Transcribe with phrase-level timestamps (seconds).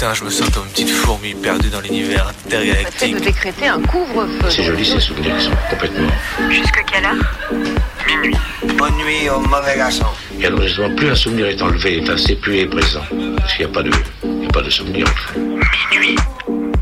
[0.00, 3.16] Putain, je me sens comme une petite fourmi perdue dans l'univers intergalactique.
[3.16, 4.48] de décréter un couvre-feu.
[4.48, 6.08] C'est joli ces souvenirs qui sont complètement.
[6.48, 7.16] Jusque quelle heure?
[8.06, 8.34] Minuit.
[8.78, 10.06] Bonne nuit au mauvais garçon.
[10.40, 13.02] Et alors justement, plus un souvenir est enlevé, enfin c'est plus est présent.
[13.36, 13.90] Parce qu'il n'y a pas de.
[14.24, 15.38] Il n'y a pas de souvenir en fait.
[15.90, 16.16] Minuit.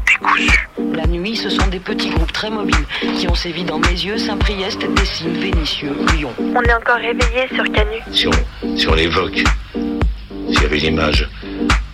[0.06, 0.68] Décousu.
[0.94, 2.86] La nuit, ce sont des petits groupes très mobiles
[3.18, 6.32] qui ont sévi dans mes yeux, Saint-Priest, Dessines, Vénitieux, Lyon.
[6.38, 7.98] On est encore réveillé sur Canu.
[8.12, 9.42] Si on, si on l'évoque,
[9.74, 11.28] s'il y avait une image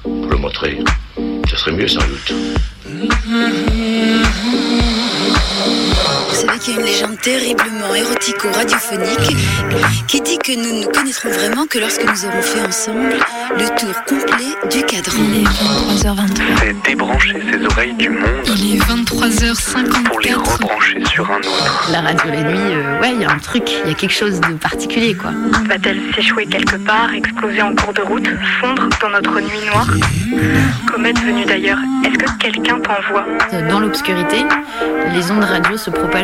[0.02, 0.84] pour le montrer,
[1.64, 2.34] serait mieux sans doute.
[6.34, 9.36] Vous savez qu'il y a une légende terriblement érotico-radiophonique
[10.08, 13.14] qui dit que nous ne nous connaîtrons vraiment que lorsque nous aurons fait ensemble
[13.56, 15.16] le tour complet du cadran.
[15.16, 16.26] Il est 23h23.
[16.58, 20.02] C'est débrancher ses oreilles du monde Il est 23h54.
[20.02, 21.88] pour les rebrancher sur un autre.
[21.92, 24.12] La radio la nuit, euh, ouais, il y a un truc, il y a quelque
[24.12, 25.30] chose de particulier, quoi.
[25.68, 28.28] Va-t-elle s'échouer quelque part, exploser en cours de route,
[28.60, 29.86] fondre dans notre nuit noire?
[30.92, 33.24] Comète venue d'ailleurs, est-ce que quelqu'un t'envoie?
[33.70, 34.44] Dans l'obscurité,
[35.14, 36.23] les ondes radio se propagent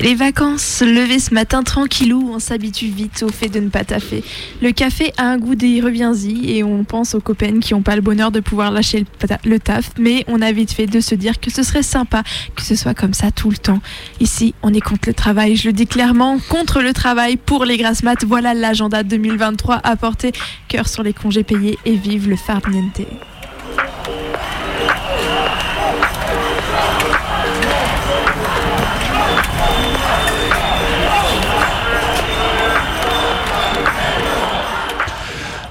[0.00, 0.82] Les vacances.
[0.82, 4.22] Lever ce matin tranquillou, on s'habitue vite au fait de ne pas taffer.
[4.60, 7.96] Le café a un goût des reviens-y et on pense aux copains qui n'ont pas
[7.96, 9.06] le bonheur de pouvoir lâcher
[9.44, 12.22] le taf, mais on a vite fait de se dire que ce serait sympa
[12.54, 13.80] que ce soit comme ça tout le temps.
[14.20, 17.76] Ici, on est contre le travail, je le dis clairement, contre le travail pour les
[17.76, 18.24] grasses maths.
[18.24, 20.32] Voilà l'agenda 2023 à porter.
[20.68, 23.00] Cœur sur les congés payés et vive le farniente.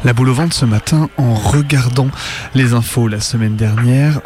[0.08, 2.08] La boule au ventre ce matin en regardant
[2.56, 4.22] les infos la semaine dernière.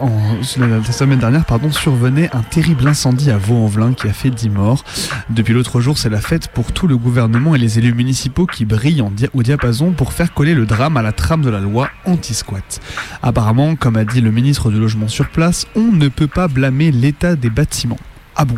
[1.71, 4.83] Survenait un terrible incendie à Vaux-en-Velin qui a fait 10 morts.
[5.31, 8.63] Depuis l'autre jour, c'est la fête pour tout le gouvernement et les élus municipaux qui
[8.63, 9.03] brillent
[9.33, 12.79] au diapason pour faire coller le drame à la trame de la loi anti-squat.
[13.23, 16.91] Apparemment, comme a dit le ministre du Logement sur place, on ne peut pas blâmer
[16.91, 17.97] l'état des bâtiments.
[18.35, 18.55] Ah bon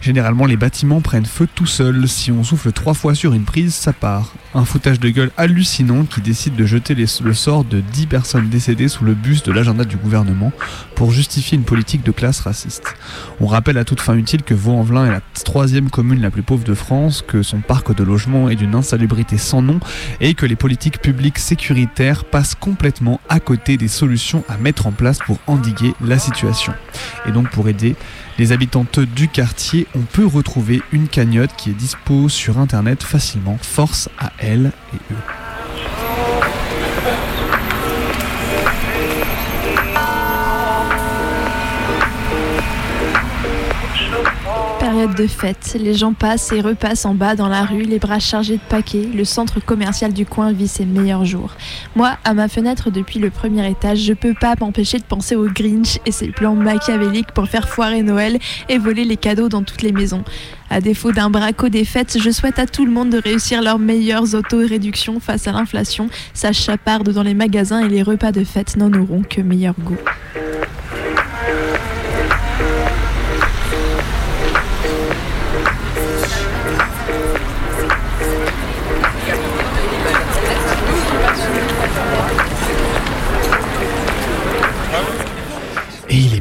[0.00, 2.06] Généralement, les bâtiments prennent feu tout seuls.
[2.08, 4.34] Si on souffle trois fois sur une prise, ça part.
[4.54, 8.88] Un foutage de gueule hallucinant qui décide de jeter le sort de 10 personnes décédées
[8.88, 10.52] sous le bus de l'agenda du gouvernement
[10.94, 12.94] pour justifier une politique de classe raciste.
[13.40, 16.64] On rappelle à toute fin utile que Vaux-en-Velin est la troisième commune la plus pauvre
[16.64, 19.80] de France, que son parc de logement est d'une insalubrité sans nom
[20.20, 24.92] et que les politiques publiques sécuritaires passent complètement à côté des solutions à mettre en
[24.92, 26.74] place pour endiguer la situation.
[27.26, 27.96] Et donc pour aider
[28.38, 33.58] les habitantes du quartier, on peut retrouver une cagnotte qui est dispo sur internet facilement.
[33.60, 35.53] Force à elles et eux.
[45.04, 48.56] De fête, les gens passent et repassent en bas dans la rue, les bras chargés
[48.56, 49.06] de paquets.
[49.14, 51.50] Le centre commercial du coin vit ses meilleurs jours.
[51.94, 55.44] Moi, à ma fenêtre depuis le premier étage, je peux pas m'empêcher de penser au
[55.44, 58.38] Grinch et ses plans machiavéliques pour faire foirer Noël
[58.70, 60.24] et voler les cadeaux dans toutes les maisons.
[60.70, 63.78] À défaut d'un braco des fêtes, je souhaite à tout le monde de réussir leurs
[63.78, 66.08] meilleures auto-réductions face à l'inflation.
[66.32, 69.98] Ça chaparde dans les magasins et les repas de fête n'en auront que meilleur goût.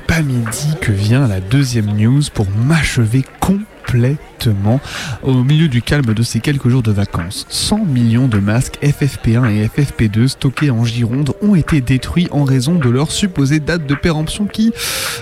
[0.08, 3.73] Pas midi que vient la deuxième news pour m'achever complètement
[5.24, 7.46] au milieu du calme de ces quelques jours de vacances.
[7.50, 12.76] 100 millions de masques FFP1 et FFP2 stockés en Gironde ont été détruits en raison
[12.76, 14.74] de leur supposée date de péremption qui,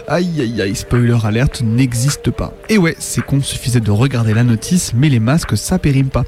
[0.08, 2.54] aïe aïe aïe, spoiler alerte, n'existe pas.
[2.70, 6.24] Et ouais, c'est con, suffisait de regarder la notice, mais les masques ça périme pas.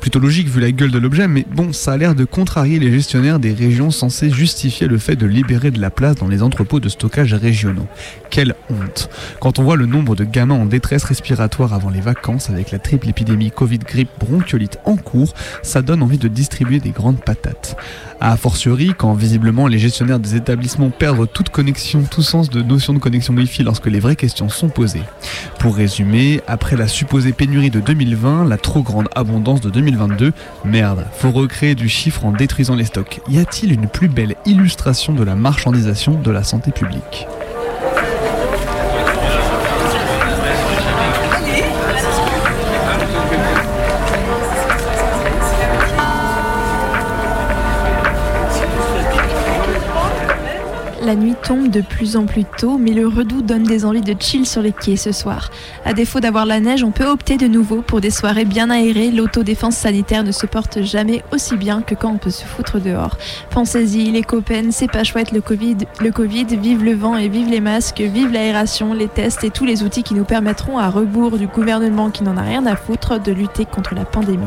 [0.00, 2.92] Plutôt logique vu la gueule de l'objet, mais bon, ça a l'air de contrarier les
[2.92, 6.80] gestionnaires des régions censés justifier le fait de libérer de la place dans les entrepôts
[6.80, 7.86] de stockage régionaux.
[8.30, 9.10] Quelle honte
[9.40, 12.72] Quand on voit le nombre de gamins en détresse respiratoire avant avant les vacances avec
[12.72, 15.32] la triple épidémie Covid grippe bronchiolite en cours,
[15.62, 17.76] ça donne envie de distribuer des grandes patates.
[18.20, 22.94] A fortiori, quand visiblement les gestionnaires des établissements perdent toute connexion, tout sens de notion
[22.94, 25.04] de connexion Wi-Fi lorsque les vraies questions sont posées.
[25.60, 30.32] Pour résumer, après la supposée pénurie de 2020, la trop grande abondance de 2022,
[30.64, 33.20] merde, faut recréer du chiffre en détruisant les stocks.
[33.28, 37.28] Y a-t-il une plus belle illustration de la marchandisation de la santé publique?
[51.08, 54.14] La nuit tombe de plus en plus tôt, mais le redout donne des envies de
[54.20, 55.48] chill sur les quais ce soir.
[55.86, 59.10] À défaut d'avoir la neige, on peut opter de nouveau pour des soirées bien aérées.
[59.10, 63.16] L'autodéfense sanitaire ne se porte jamais aussi bien que quand on peut se foutre dehors.
[63.48, 65.76] Pensez-y, les copains, c'est pas chouette le Covid,
[66.60, 70.02] vive le vent et vive les masques, vive l'aération, les tests et tous les outils
[70.02, 73.64] qui nous permettront à rebours du gouvernement qui n'en a rien à foutre de lutter
[73.64, 74.44] contre la pandémie.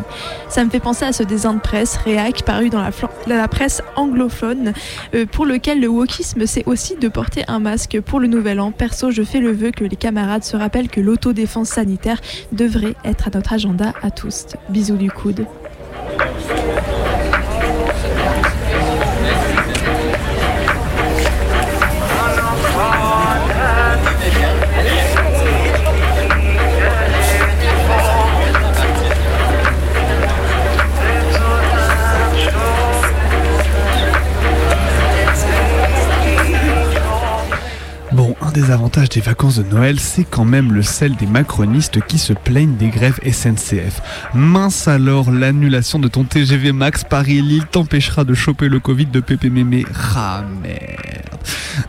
[0.47, 2.91] Ça me fait penser à ce dessin de presse réac paru dans la,
[3.25, 4.73] la presse anglophone
[5.15, 8.74] euh, pour lequel le wokisme c'est aussi de porter un masque pour le nouvel an.
[8.74, 12.19] Perso, je fais le vœu que les camarades se rappellent que l'autodéfense sanitaire
[12.51, 14.48] devrait être à notre agenda à tous.
[14.68, 15.45] Bisous du coude.
[38.51, 42.33] Des avantages des vacances de Noël, c'est quand même le sel des macronistes qui se
[42.33, 44.01] plaignent des grèves SNCF.
[44.33, 49.50] Mince alors, l'annulation de ton TGV Max Paris-Lille t'empêchera de choper le Covid de Pépé
[49.50, 49.86] Mémé.
[50.15, 51.31] Ah merde.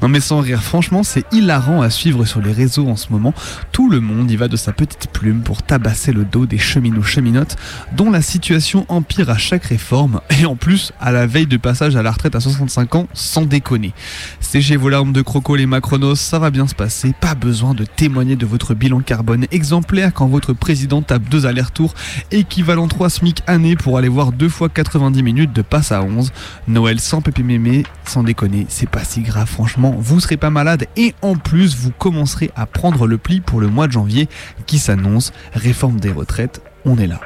[0.01, 3.35] Non mais sans rire, franchement, c'est hilarant à suivre sur les réseaux en ce moment.
[3.73, 7.03] Tout le monde y va de sa petite plume pour tabasser le dos des cheminots
[7.03, 7.57] cheminotes
[7.97, 11.97] dont la situation empire à chaque réforme et en plus à la veille de passage
[11.97, 13.93] à la retraite à 65 ans sans déconner.
[14.41, 18.37] Séchez vos larmes de croco les macronos, ça va se passer, pas besoin de témoigner
[18.37, 21.95] de votre bilan carbone exemplaire quand votre président tape deux allers-retours
[22.31, 26.33] équivalent 3 SMIC année pour aller voir deux fois 90 minutes de passe à 11.
[26.69, 30.87] Noël sans pépé mémé, sans déconner, c'est pas si grave franchement, vous serez pas malade
[30.97, 34.29] et en plus vous commencerez à prendre le pli pour le mois de janvier
[34.67, 37.21] qui s'annonce, réforme des retraites, on est là.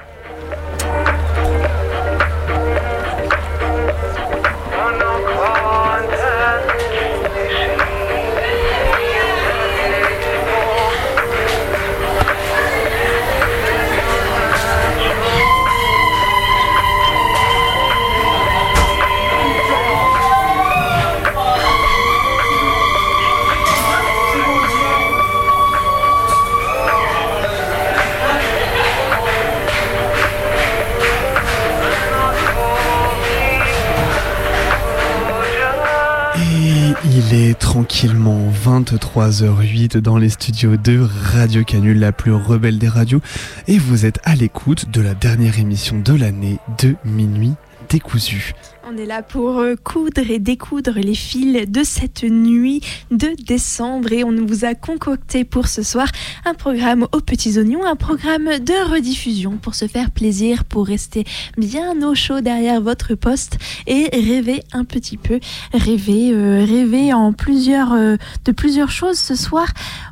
[37.97, 41.01] Tranquillement 23h08 dans les studios de
[41.33, 43.23] Radio Canule, la plus rebelle des radios,
[43.69, 47.55] et vous êtes à l'écoute de la dernière émission de l'année de Minuit
[47.89, 48.53] décousu.
[48.89, 54.13] On est là pour euh, coudre et découdre les fils de cette nuit de décembre
[54.13, 56.07] et on vous a concocté pour ce soir
[56.45, 61.25] un programme aux petits oignons, un programme de rediffusion pour se faire plaisir, pour rester
[61.59, 65.41] bien au chaud derrière votre poste et rêver un petit peu,
[65.75, 69.67] rêver, euh, rêver en plusieurs, euh, de plusieurs choses ce soir.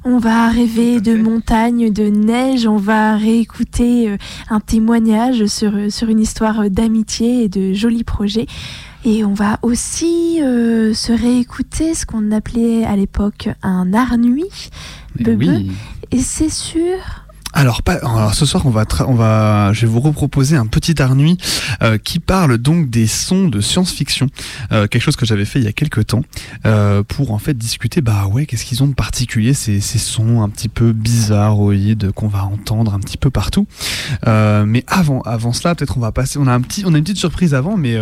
[0.05, 4.17] On va rêver de montagne, de neige, on va réécouter
[4.51, 8.47] un témoignage sur, sur une histoire d'amitié et de jolis projets.
[9.05, 14.71] Et on va aussi euh, se réécouter ce qu'on appelait à l'époque un art nuit.
[15.25, 15.71] Oui.
[16.11, 17.24] Et c'est sûr
[17.55, 21.15] alors, alors ce soir, on va, on va, je vais vous reproposer un petit art
[21.15, 21.39] nuit
[21.83, 24.27] euh, qui parle donc des sons de science-fiction,
[24.73, 26.23] euh, quelque chose que j'avais fait il y a quelques temps
[26.67, 28.01] euh, pour en fait discuter.
[28.01, 32.29] Bah ouais, qu'est-ce qu'ils ont de particulier ces, ces sons un petit peu bizarroïdes qu'on
[32.29, 33.67] va entendre un petit peu partout.
[34.27, 36.39] Mais avant, avant cela, peut-être on va passer.
[36.39, 37.97] On a un petit, on a une petite surprise avant, mais.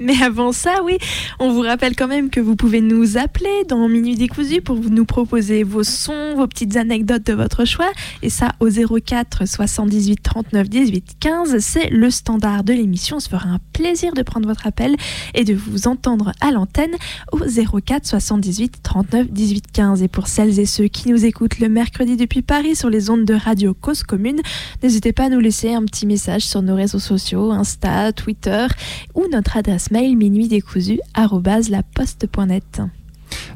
[0.00, 0.98] Mais avant ça, oui,
[1.38, 5.04] on vous rappelle quand même que vous pouvez nous appeler dans Minuit décousu pour nous
[5.04, 7.90] proposer vos sons, vos petites anecdotes de votre choix.
[8.22, 8.68] Et ça au
[9.04, 11.58] 04 78 39 18 15.
[11.58, 13.16] C'est le standard de l'émission.
[13.16, 14.96] On se fera un plaisir de prendre votre appel
[15.34, 16.94] et de vous entendre à l'antenne
[17.32, 20.02] au 04 78 39 18 15.
[20.02, 23.24] Et pour celles et ceux qui nous écoutent le mercredi depuis Paris sur les ondes
[23.24, 24.40] de Radio Cause Commune,
[24.82, 28.66] n'hésitez pas à nous laisser un petit message sur nos réseaux sociaux, Insta, Twitter
[29.14, 32.82] ou notre adresse mail minuitdécousu@laposte.net.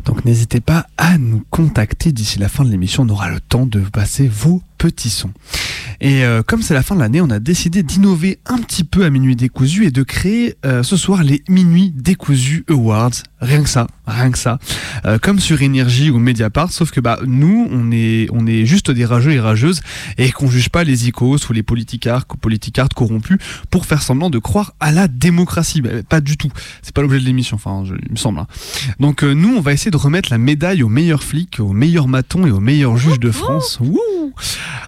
[0.04, 3.04] Donc n'hésitez pas à nous contacter d'ici la fin de l'émission.
[3.04, 5.30] On aura le temps de passer vos petits sons.
[6.00, 9.04] Et euh, comme c'est la fin de l'année, on a décidé d'innover un petit peu
[9.04, 13.12] à Minuit Décousu et de créer euh, ce soir les Minuit Décousu Awards.
[13.40, 14.58] Rien que ça, rien que ça.
[15.04, 19.30] Euh, comme sur Énergie ou Mediapart, sauf que bah nous, on est, juste des rageux
[19.30, 19.80] et rageuses
[20.18, 22.26] et qu'on juge pas les icos ou les politicards,
[22.96, 23.38] corrompus
[23.70, 25.82] pour faire semblant de croire à la démocratie.
[25.82, 26.50] Bah, pas du tout.
[26.82, 28.40] C'est pas l'objet de l'émission, enfin, je, il me semble.
[28.40, 28.48] hein.
[28.98, 32.44] Donc nous, on va essayer de remettre la médaille aux meilleurs flics, aux meilleurs matons
[32.44, 33.78] et aux meilleurs juges de France.
[33.80, 34.32] Wouh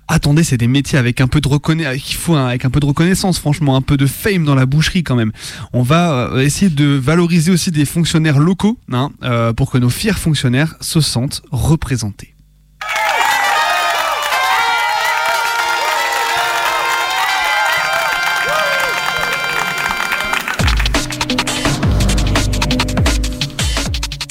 [0.09, 3.77] Attendez, c'est des métiers avec un peu de reconnaissance, avec un peu de reconnaissance, franchement,
[3.77, 5.33] un peu de fame dans la boucherie quand même.
[5.73, 9.91] On va euh, essayer de valoriser aussi des fonctionnaires locaux, hein, euh, pour que nos
[9.91, 12.34] fiers fonctionnaires se sentent représentés.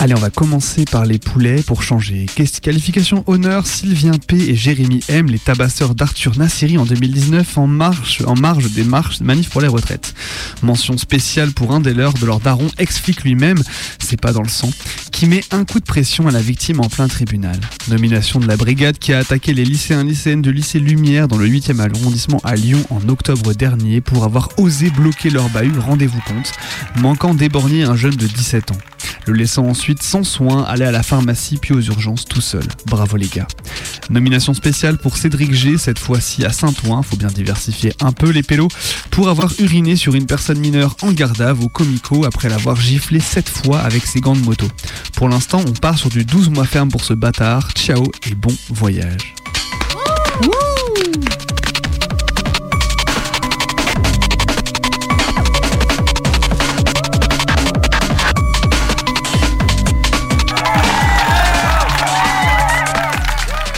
[0.04, 2.26] Allez, on va commencer par les poulets pour changer.
[2.62, 8.22] Qualification honneur, Sylvien P et Jérémy M, les tabasseurs d'Arthur Nassiri en 2019 en marche,
[8.28, 10.14] en marge des marches manifs pour les retraites.
[10.62, 13.64] Mention spéciale pour un des leurs de leur daron, ex-flic lui-même,
[13.98, 14.72] c'est pas dans le sang,
[15.14, 17.58] qui met un coup de pression à la victime en plein tribunal.
[17.88, 21.48] Nomination de la brigade qui a attaqué les lycéens lycéennes de lycée Lumière dans le
[21.48, 26.52] 8e arrondissement à Lyon en octobre dernier pour avoir osé bloquer leur bahut, rendez-vous compte,
[26.98, 28.78] manquant d'éborgner un jeune de 17 ans
[29.26, 32.64] le laissant ensuite sans soin aller à la pharmacie puis aux urgences tout seul.
[32.88, 33.48] Bravo les gars.
[34.10, 38.44] Nomination spéciale pour Cédric G, cette fois-ci à Saint-Ouen, faut bien diversifier un peu les
[38.44, 38.70] pélos,
[39.12, 43.48] pour avoir uriné sur une personne mineure en garde-à-vue au Comico après l'avoir giflé 7
[43.48, 44.68] fois avec ses gants de moto.
[45.16, 47.72] Pour l'instant, on part sur du 12 mois ferme pour ce bâtard.
[47.74, 49.36] Ciao et bon voyage.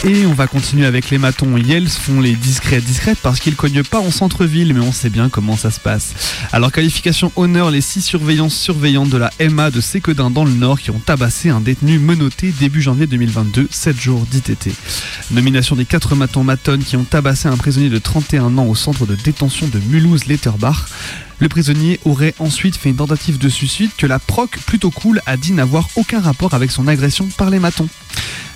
[0.07, 1.57] Et on va continuer avec les matons.
[1.57, 5.29] Yels font les discrets discrètes parce qu'ils cognent pas en centre-ville, mais on sait bien
[5.29, 6.13] comment ça se passe.
[6.51, 10.79] Alors qualification honneur, les six surveillants surveillantes de la MA de Séquedin dans le Nord
[10.79, 14.69] qui ont tabassé un détenu menotté début janvier 2022, 7 jours d'ITT.
[15.31, 19.07] Nomination des quatre matons matonnes qui ont tabassé un prisonnier de 31 ans au centre
[19.07, 20.85] de détention de Mulhouse-Letterbach.
[21.39, 25.37] Le prisonnier aurait ensuite fait une tentative de suicide que la proc, plutôt cool, a
[25.37, 27.89] dit n'avoir aucun rapport avec son agression par les matons.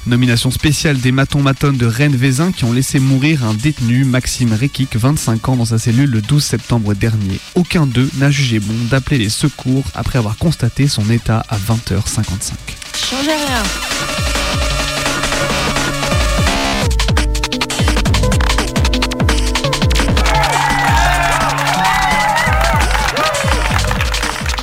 [0.08, 4.96] Nomination spéciale des matons matonnes de Rennes-Vézin qui ont laissé mourir un détenu, Maxime Rekik,
[4.96, 7.40] 25 ans, dans sa cellule le 12 septembre dernier.
[7.56, 12.54] Aucun d'eux n'a jugé bon d'appeler les secours après avoir constaté son état à 20h55.
[12.96, 13.64] Changez rien.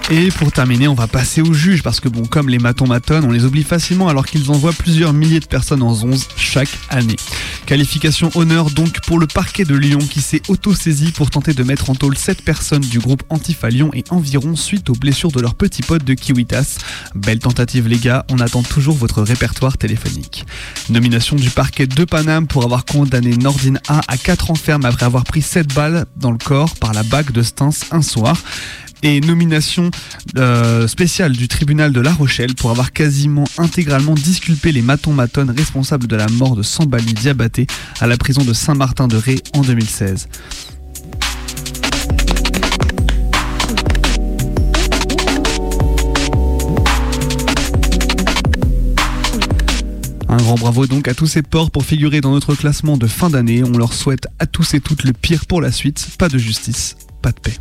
[0.08, 3.24] Et pour terminer, on va passer aux juges parce que bon, comme les matons matonnes,
[3.24, 7.16] on les oublie facilement alors qu'ils envoient plusieurs milliers de personnes en 11 chaque année.
[7.66, 11.90] Qualification honneur donc pour le parquet de Lyon qui s'est auto-saisi pour tenter de mettre
[11.90, 15.56] en tôle 7 personnes du groupe Antifa Lyon et environ suite aux blessures de leur
[15.56, 16.78] petit pote de Kiwitas.
[17.16, 20.46] Belle tentative les gars, on attend toujours votre répertoire téléphonique.
[20.88, 25.04] Nomination du parquet de Paname pour avoir condamné Nordine A à 4 ans ferme après
[25.04, 28.36] avoir pris 7 balles dans le corps par la bague de Stins un soir
[29.02, 29.90] et nomination
[30.36, 35.50] euh, spéciale du tribunal de La Rochelle pour avoir quasiment intégralement disculpé les matons matonnes
[35.50, 37.66] responsables de la mort de Sambali Diabaté
[38.00, 40.28] à la prison de Saint-Martin-de-Ré en 2016.
[50.28, 53.30] Un grand bravo donc à tous ces porcs pour figurer dans notre classement de fin
[53.30, 53.62] d'année.
[53.64, 56.08] On leur souhaite à tous et toutes le pire pour la suite.
[56.18, 57.54] Pas de justice, pas de paix.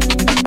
[0.00, 0.37] Thank you.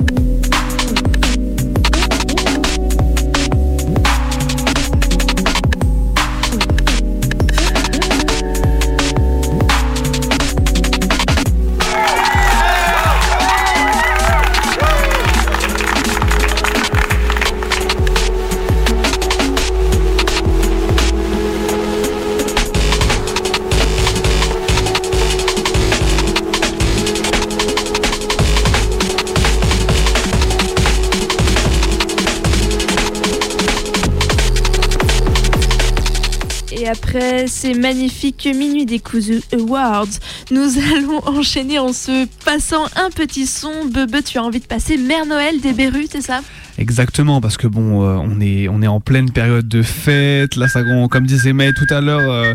[37.12, 40.08] Après ces magnifiques Minuit des Cousus Awards,
[40.50, 43.84] nous allons enchaîner en se passant un petit son.
[43.84, 46.40] Bebe, tu as envie de passer Mère Noël des Berus, c'est ça?
[46.78, 50.56] Exactement, parce que bon, euh, on, est, on est en pleine période de fête.
[50.56, 52.54] Là, ça, comme disait May tout à l'heure, euh,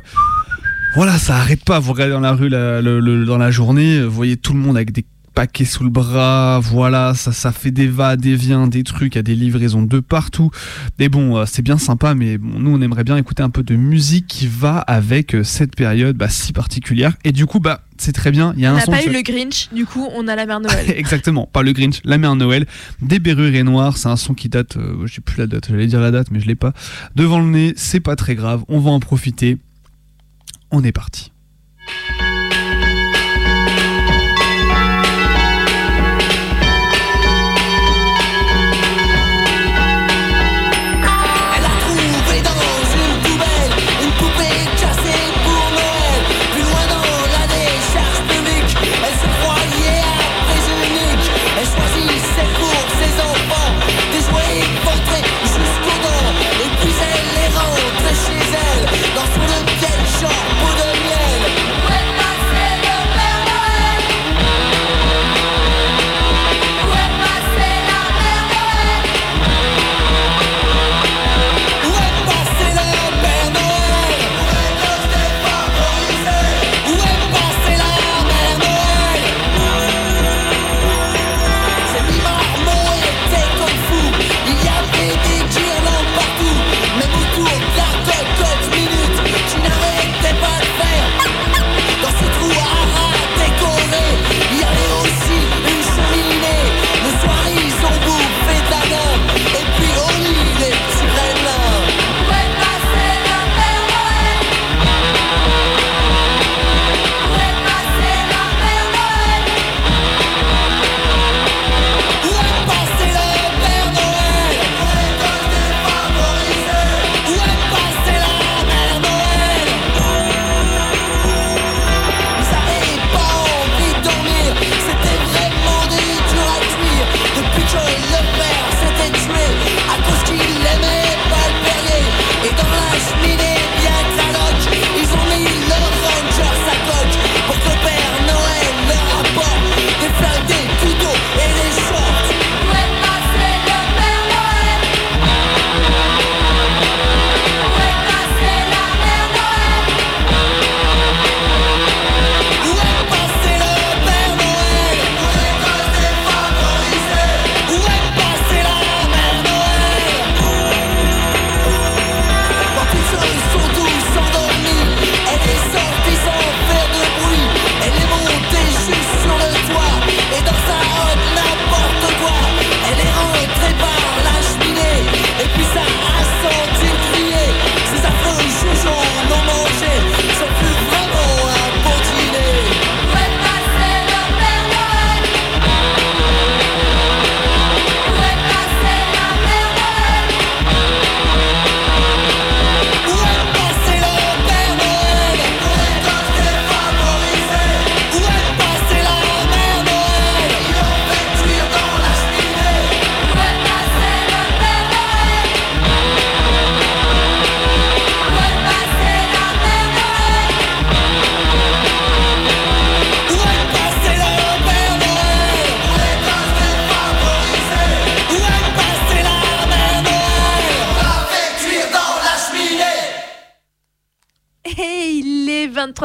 [0.96, 1.78] voilà, ça arrête pas.
[1.78, 5.06] Vous regardez dans la rue dans la journée, vous voyez tout le monde avec des
[5.38, 9.18] paquet sous le bras, voilà, ça, ça fait des va, des viens, des trucs, il
[9.18, 10.50] y a des livraisons de partout.
[10.98, 13.62] Mais bon, euh, c'est bien sympa, mais bon, nous on aimerait bien écouter un peu
[13.62, 17.14] de musique qui va avec euh, cette période bah, si particulière.
[17.24, 18.56] Et du coup, bah c'est très bien.
[18.58, 20.48] Il y a On un n'a pas eu le Grinch, du coup on a la
[20.48, 20.90] mère Noël.
[20.98, 22.66] Exactement, pas le Grinch, la mère Noël,
[23.04, 25.86] des Berruriers Noirs, c'est un son qui date, euh, je sais plus la date, j'allais
[25.86, 26.74] dire la date, mais je l'ai pas.
[27.16, 29.60] Devant le nez, c'est pas très grave, on va en profiter.
[30.72, 31.32] On est parti.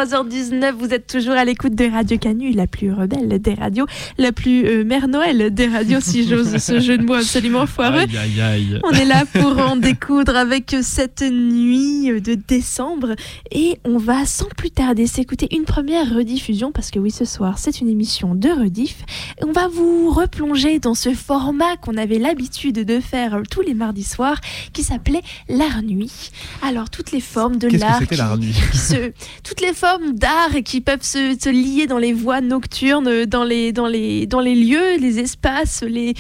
[0.07, 3.87] 23h19, vous êtes toujours à l'écoute de Radio Canu, la plus rebelle des radios,
[4.19, 8.01] la plus euh, Mère Noël des radios, si j'ose ce jeu de mots absolument foireux.
[8.01, 8.81] Aïe, aïe, aïe.
[8.85, 13.15] On est là pour en découdre avec cette nuit de décembre
[13.53, 17.59] et on va sans plus tarder s'écouter une première rediffusion parce que oui ce soir
[17.59, 18.97] c'est une émission de rediff
[19.41, 23.75] et on va vous replonger dans ce format qu'on avait l'habitude de faire tous les
[23.75, 24.41] mardis soirs
[24.73, 26.31] qui s'appelait l'art nuit.
[26.67, 28.55] Alors toutes les formes de Qu'est-ce que l'art c'était qui- l'art nuit?
[28.73, 29.13] qui se-
[29.45, 33.73] toutes les formes d'art qui peuvent se, se lier dans les voies nocturnes, dans les,
[33.73, 36.15] dans les, dans les lieux, les espaces, les,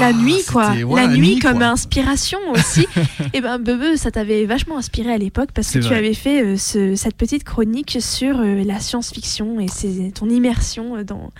[0.00, 1.68] la nuit quoi, ouais, la, la nuit nuit, comme quoi.
[1.68, 2.86] inspiration aussi.
[3.32, 6.56] et ben Bebe, ça t'avait vachement inspiré à l'époque parce que tu avais fait euh,
[6.56, 11.30] ce- cette petite chronique sur euh, la science-fiction et c'est ton immersion euh, dans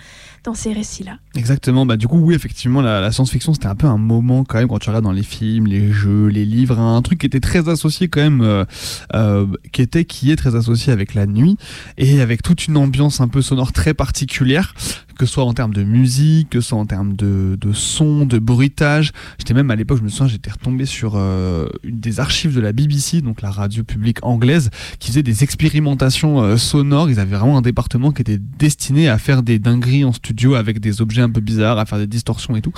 [0.43, 1.17] dans ces récits-là.
[1.35, 4.57] Exactement, bah du coup oui effectivement la, la science-fiction c'était un peu un moment quand
[4.57, 7.39] même quand tu regardes dans les films, les jeux, les livres, un truc qui était
[7.39, 8.65] très associé quand même,
[9.13, 11.57] euh, qui était qui est très associé avec la nuit
[11.97, 14.73] et avec toute une ambiance un peu sonore très particulière
[15.21, 18.25] que ce soit en termes de musique, que ce soit en termes de, de son,
[18.25, 19.11] de bruitage.
[19.37, 22.59] J'étais même à l'époque, je me souviens, j'étais retombé sur euh, une des archives de
[22.59, 27.11] la BBC, donc la radio publique anglaise, qui faisait des expérimentations euh, sonores.
[27.11, 30.79] Ils avaient vraiment un département qui était destiné à faire des dingueries en studio avec
[30.79, 32.73] des objets un peu bizarres, à faire des distorsions et tout,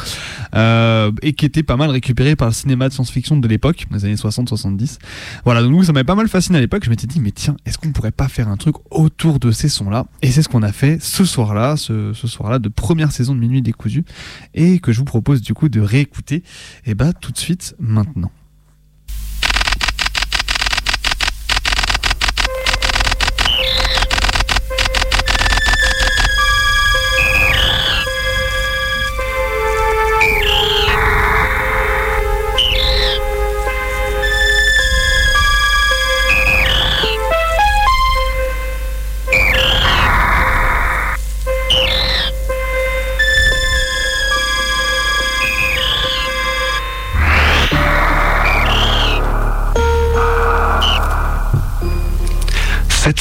[0.53, 4.03] euh, et qui était pas mal récupéré par le cinéma de science-fiction de l'époque, des
[4.03, 4.97] années 60-70.
[5.45, 6.83] Voilà, donc nous, ça m'avait pas mal fasciné à l'époque.
[6.83, 9.69] Je m'étais dit, mais tiens, est-ce qu'on pourrait pas faire un truc autour de ces
[9.69, 10.07] sons-là?
[10.21, 13.39] Et c'est ce qu'on a fait ce soir-là, ce, ce soir-là de première saison de
[13.39, 14.05] Minuit décousu,
[14.53, 16.43] et que je vous propose du coup de réécouter,
[16.85, 18.31] et bah tout de suite maintenant.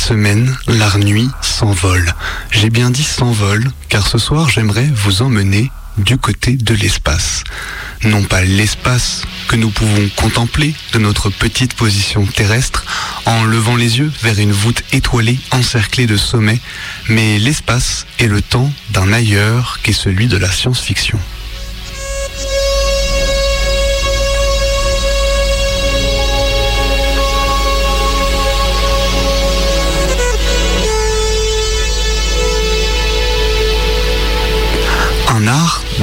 [0.02, 2.12] Semaine, l'art nuit s'envole.
[2.50, 7.44] J'ai bien dit s'envole, car ce soir j'aimerais vous emmener du côté de l'espace.
[8.02, 12.84] Non pas l'espace que nous pouvons contempler de notre petite position terrestre
[13.26, 16.60] en levant les yeux vers une voûte étoilée encerclée de sommets,
[17.08, 21.20] mais l'espace et le temps d'un ailleurs qu'est celui de la science-fiction.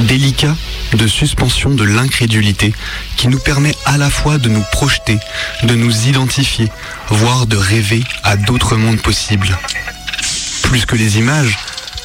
[0.02, 0.56] Délicat
[0.94, 2.72] de suspension de l'incrédulité
[3.16, 5.18] qui nous permet à la fois de nous projeter,
[5.62, 6.68] de nous identifier,
[7.08, 9.58] voire de rêver à d'autres mondes possibles.
[10.62, 11.58] Plus que les images,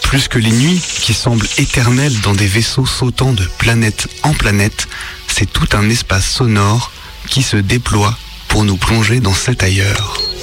[0.03, 4.87] plus que les nuits qui semblent éternelles dans des vaisseaux sautant de planète en planète,
[5.27, 6.91] c'est tout un espace sonore
[7.27, 10.34] qui se déploie pour nous plonger dans cet ailleurs.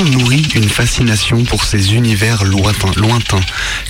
[0.00, 3.40] J'ai longtemps nourri une fascination pour ces univers lointains, lointains,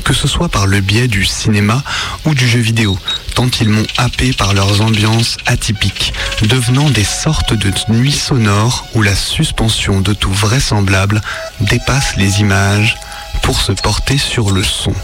[0.05, 1.85] que ce soit par le biais du cinéma
[2.25, 2.99] ou du jeu vidéo,
[3.35, 9.03] tant ils m'ont happé par leurs ambiances atypiques, devenant des sortes de nuits sonores où
[9.03, 11.20] la suspension de tout vraisemblable
[11.61, 12.96] dépasse les images
[13.42, 14.94] pour se porter sur le son.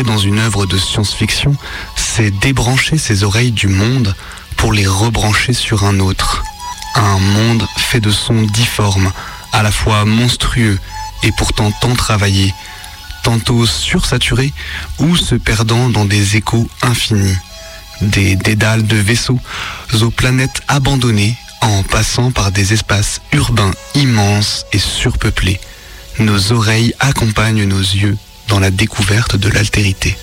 [0.00, 1.54] Dans une œuvre de science-fiction,
[1.94, 4.16] c'est débrancher ses oreilles du monde
[4.56, 6.42] pour les rebrancher sur un autre.
[6.96, 9.12] Un monde fait de sons difformes,
[9.52, 10.78] à la fois monstrueux
[11.22, 12.52] et pourtant tant travaillés,
[13.22, 14.52] tantôt sursaturés
[14.98, 17.36] ou se perdant dans des échos infinis.
[18.00, 19.40] Des dédales de vaisseaux
[20.00, 25.60] aux planètes abandonnées en passant par des espaces urbains immenses et surpeuplés.
[26.18, 28.16] Nos oreilles accompagnent nos yeux
[28.48, 30.16] dans la découverte de l'altérité.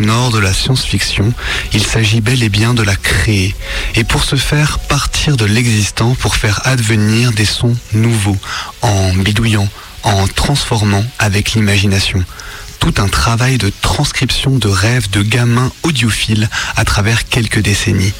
[0.00, 1.32] De la science-fiction,
[1.72, 3.54] il s'agit bel et bien de la créer,
[3.94, 8.36] et pour ce faire partir de l'existant pour faire advenir des sons nouveaux,
[8.82, 9.68] en bidouillant,
[10.02, 12.24] en transformant avec l'imagination.
[12.84, 18.12] Tout un travail de transcription de rêves de gamins audiophiles à travers quelques décennies.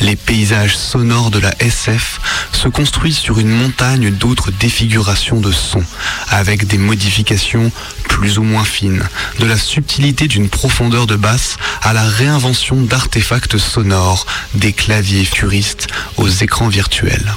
[0.00, 2.18] Les paysages sonores de la SF
[2.50, 5.84] se construisent sur une montagne d'autres défigurations de sons,
[6.30, 7.70] avec des modifications
[8.08, 9.04] plus ou moins fines,
[9.38, 14.24] de la subtilité d'une profondeur de basse à la réinvention d'artefacts sonores,
[14.54, 17.34] des claviers futuristes aux écrans virtuels.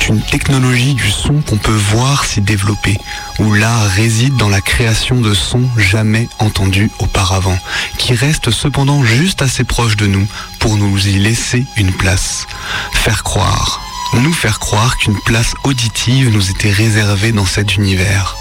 [0.00, 2.96] Toute une technologie du son qu'on peut voir s'y développer,
[3.38, 7.58] où l'art réside dans la création de sons jamais entendus auparavant,
[7.98, 10.26] qui restent cependant juste assez proches de nous
[10.58, 12.46] pour nous y laisser une place.
[12.92, 13.80] Faire croire,
[14.14, 18.36] nous faire croire qu'une place auditive nous était réservée dans cet univers.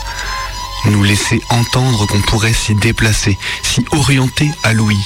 [0.86, 5.06] Nous laisser entendre qu'on pourrait s'y déplacer, s'y orienter à l'ouïe.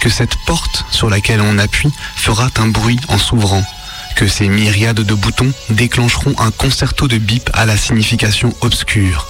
[0.00, 3.64] Que cette porte sur laquelle on appuie fera un bruit en s'ouvrant.
[4.14, 9.26] Que ces myriades de boutons déclencheront un concerto de bip à la signification obscure.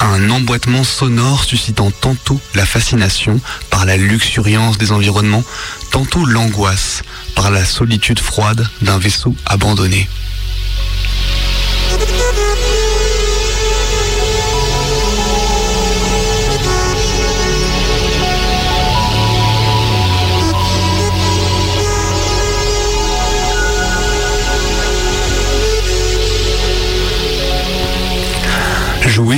[0.00, 5.44] Un emboîtement sonore suscitant tantôt la fascination par la luxuriance des environnements,
[5.90, 7.02] tantôt l'angoisse
[7.34, 10.06] par la solitude froide d'un vaisseau abandonné.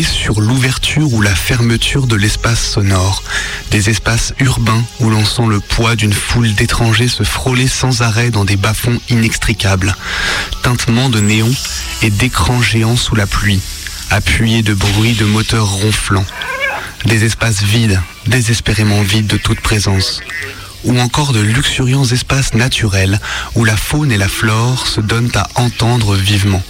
[0.09, 3.23] Sur l'ouverture ou la fermeture de l'espace sonore,
[3.71, 8.31] des espaces urbains où l'on sent le poids d'une foule d'étrangers se frôler sans arrêt
[8.31, 9.94] dans des bas-fonds inextricables,
[10.62, 11.55] tintement de néons
[12.03, 13.61] et d'écrans géants sous la pluie,
[14.11, 16.27] appuyés de bruits de moteurs ronflants,
[17.05, 20.21] des espaces vides, désespérément vides de toute présence,
[20.85, 23.21] ou encore de luxuriants espaces naturels
[23.55, 26.62] où la faune et la flore se donnent à entendre vivement.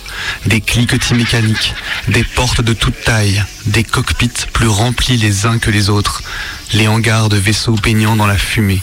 [0.47, 1.75] Des cliquetis mécaniques,
[2.09, 6.23] des portes de toute taille, des cockpits plus remplis les uns que les autres,
[6.73, 8.83] les hangars de vaisseaux baignant dans la fumée.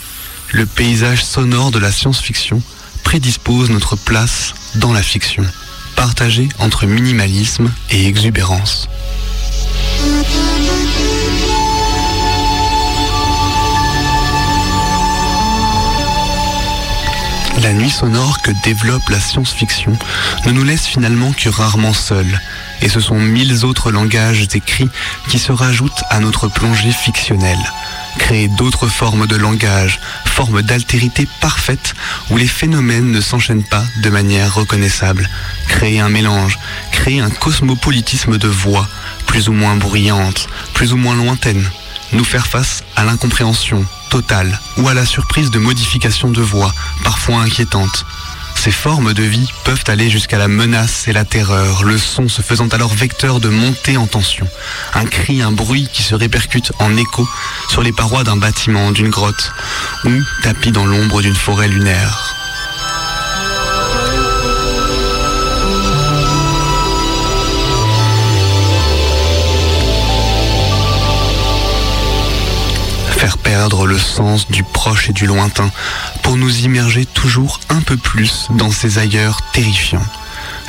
[0.52, 2.62] Le paysage sonore de la science-fiction
[3.02, 5.44] prédispose notre place dans la fiction,
[5.96, 8.88] partagée entre minimalisme et exubérance.
[17.66, 19.98] La nuit sonore que développe la science-fiction
[20.46, 22.40] ne nous laisse finalement que rarement seuls,
[22.80, 24.88] et ce sont mille autres langages écrits
[25.28, 27.58] qui se rajoutent à notre plongée fictionnelle.
[28.18, 31.94] Créer d'autres formes de langage, formes d'altérité parfaite
[32.30, 35.28] où les phénomènes ne s'enchaînent pas de manière reconnaissable.
[35.66, 36.60] Créer un mélange,
[36.92, 38.86] créer un cosmopolitisme de voix,
[39.26, 41.68] plus ou moins bruyantes, plus ou moins lointaines.
[42.12, 46.72] Nous faire face à l'incompréhension, totale ou à la surprise de modifications de voix,
[47.04, 48.04] parfois inquiétantes.
[48.56, 52.42] Ces formes de vie peuvent aller jusqu'à la menace et la terreur, le son se
[52.42, 54.48] faisant alors vecteur de montée en tension.
[54.94, 57.28] Un cri, un bruit qui se répercute en écho
[57.68, 59.52] sur les parois d'un bâtiment, d'une grotte,
[60.04, 60.10] ou
[60.42, 62.45] tapis dans l'ombre d'une forêt lunaire.
[73.34, 75.70] Perdre le sens du proche et du lointain
[76.22, 80.06] pour nous immerger toujours un peu plus dans ces ailleurs terrifiants.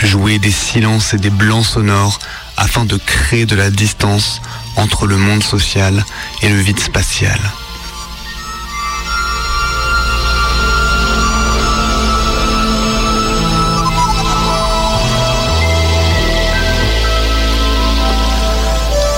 [0.04, 2.20] Jouer des silences et des blancs sonores
[2.58, 4.42] afin de créer de la distance
[4.76, 6.04] entre le monde social
[6.42, 7.40] et le vide spatial.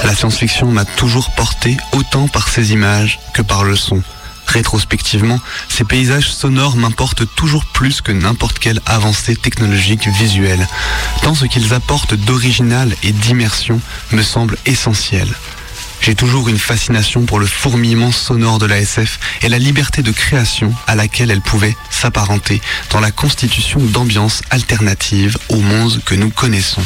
[0.09, 4.01] La science-fiction m'a toujours porté autant par ses images que par le son.
[4.47, 10.67] Rétrospectivement, ces paysages sonores m'importent toujours plus que n'importe quelle avancée technologique visuelle,
[11.21, 13.79] tant ce qu'ils apportent d'original et d'immersion
[14.11, 15.27] me semble essentiel.
[16.01, 20.11] J'ai toujours une fascination pour le fourmillement sonore de la SF et la liberté de
[20.11, 26.31] création à laquelle elle pouvait s'apparenter dans la constitution d'ambiances alternatives au monde que nous
[26.31, 26.81] connaissons.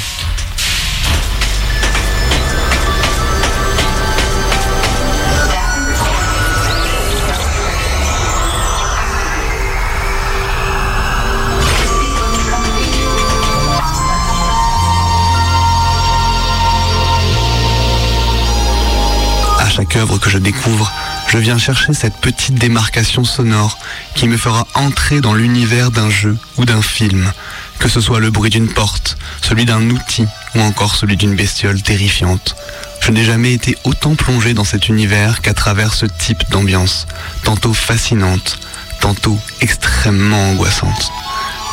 [19.75, 20.91] Chaque œuvre que je découvre,
[21.27, 23.79] je viens chercher cette petite démarcation sonore
[24.13, 27.31] qui me fera entrer dans l'univers d'un jeu ou d'un film,
[27.79, 31.81] que ce soit le bruit d'une porte, celui d'un outil ou encore celui d'une bestiole
[31.81, 32.55] terrifiante.
[33.01, 37.07] Je n'ai jamais été autant plongé dans cet univers qu'à travers ce type d'ambiance,
[37.43, 38.59] tantôt fascinante,
[39.01, 41.12] tantôt extrêmement angoissante.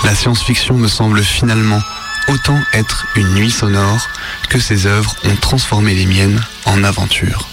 [0.04, 1.82] La science-fiction me semble finalement
[2.28, 4.08] autant être une nuit sonore
[4.48, 7.46] que ces œuvres ont transformé les miennes en aventure.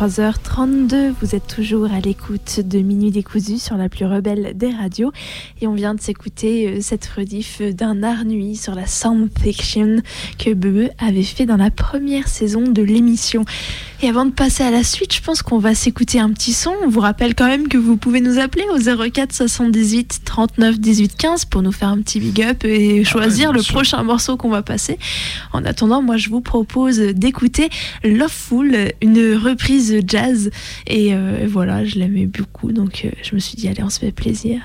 [0.00, 1.12] 23h32.
[1.20, 5.12] Vous êtes toujours à l'écoute de Minuit décousu sur la plus rebelle des radios.
[5.60, 10.02] Et on vient de s'écouter euh, cette rediff d'un art nuit sur la sound fiction
[10.38, 13.44] que Bebe avait fait dans la première saison de l'émission.
[14.04, 16.74] Et avant de passer à la suite, je pense qu'on va s'écouter un petit son.
[16.84, 21.16] On vous rappelle quand même que vous pouvez nous appeler au 04 78 39 18
[21.16, 24.60] 15 pour nous faire un petit big up et choisir le prochain morceau qu'on va
[24.60, 24.98] passer.
[25.54, 27.70] En attendant, moi je vous propose d'écouter
[28.04, 30.50] Loveful, une reprise jazz.
[30.86, 34.00] Et euh, voilà, je l'aimais beaucoup, donc euh, je me suis dit, allez, on se
[34.00, 34.60] fait plaisir.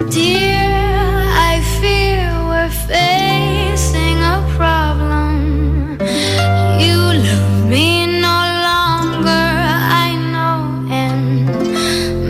[0.00, 4.13] Dear, I fear we're facing
[7.74, 9.46] me no longer,
[10.04, 10.56] I know,
[11.02, 11.44] and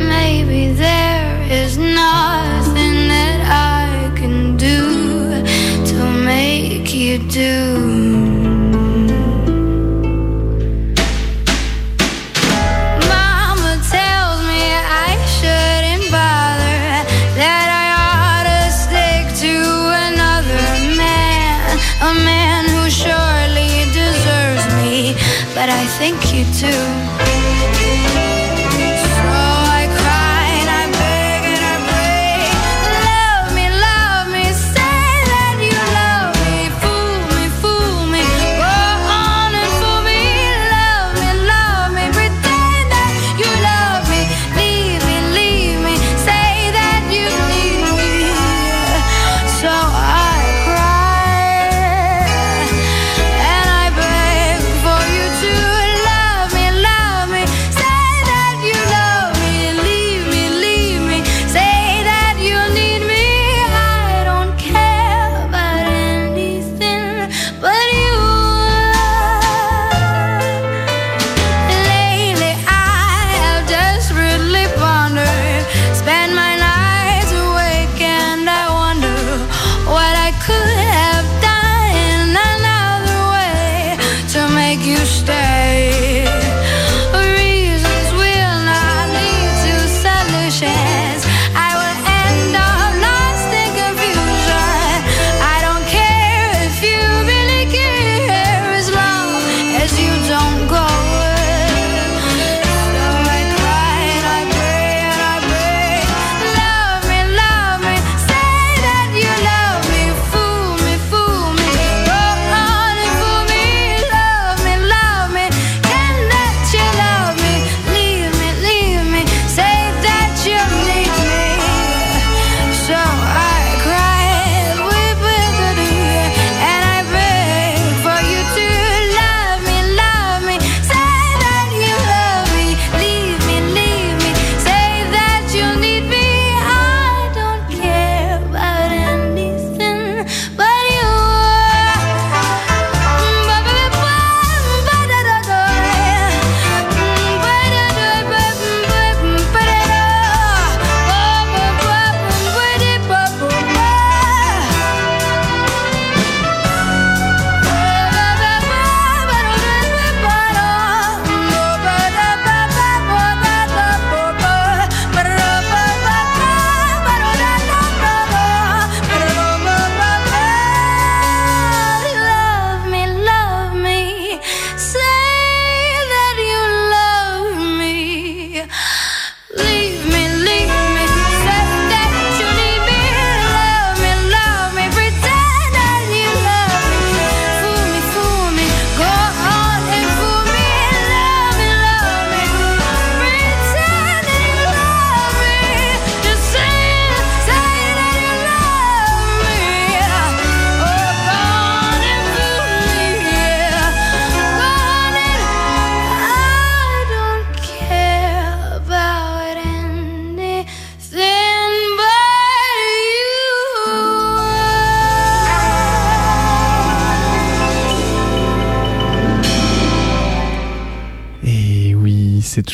[0.09, 3.40] maybe there is nothing that
[3.76, 4.80] I can do
[5.90, 7.93] to make you do.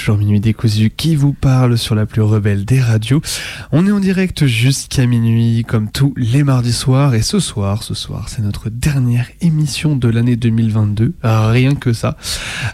[0.01, 3.21] Toujours Minuit décousu qui vous parle sur la plus rebelle des radios.
[3.71, 7.15] On est en direct jusqu'à minuit, comme tous les mardis soirs.
[7.15, 11.13] Et ce soir, ce soir, c'est notre dernière émission de l'année 2022.
[11.23, 12.17] Rien que ça.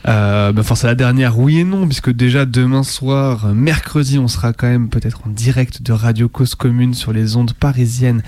[0.09, 4.53] Euh, bah, enfin, la dernière, oui et non, puisque déjà demain soir, mercredi, on sera
[4.53, 8.23] quand même peut-être en direct de Radio Cause Commune sur les ondes parisiennes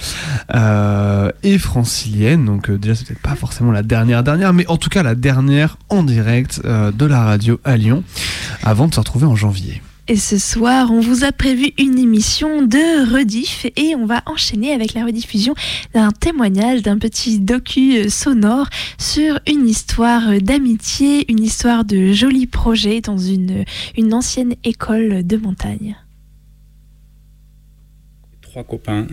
[0.54, 2.44] euh, et franciliennes.
[2.44, 5.14] Donc euh, déjà, c'est peut-être pas forcément la dernière dernière, mais en tout cas la
[5.14, 8.02] dernière en direct euh, de la radio à Lyon,
[8.62, 9.82] avant de se retrouver en janvier.
[10.10, 14.72] Et ce soir, on vous a prévu une émission de rediff et on va enchaîner
[14.72, 15.54] avec la rediffusion
[15.92, 22.46] d'un témoignage, d'un petit docu euh, sonore sur une histoire d'amitié, une histoire de jolis
[22.46, 23.66] projets dans une,
[23.98, 25.94] une ancienne école de montagne.
[28.40, 29.06] Trois copains,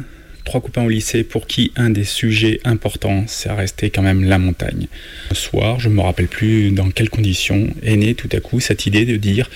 [0.46, 4.40] trois copains au lycée pour qui un des sujets importants, c'est resté quand même la
[4.40, 4.88] montagne.
[5.30, 8.86] Un soir, je me rappelle plus dans quelles conditions, est née tout à coup cette
[8.86, 9.50] idée de dire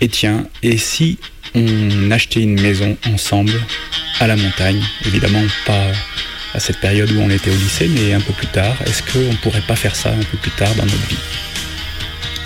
[0.00, 1.18] et tiens, et si
[1.54, 3.52] on achetait une maison ensemble
[4.18, 5.86] à la montagne Évidemment, pas
[6.54, 8.76] à cette période où on était au lycée, mais un peu plus tard.
[8.86, 11.16] Est-ce qu'on ne pourrait pas faire ça un peu plus tard dans notre vie?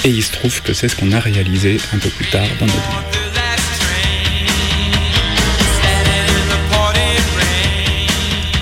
[0.04, 2.66] Et il se trouve que c'est ce qu'on a réalisé un peu plus tard dans
[2.66, 3.24] notre vie.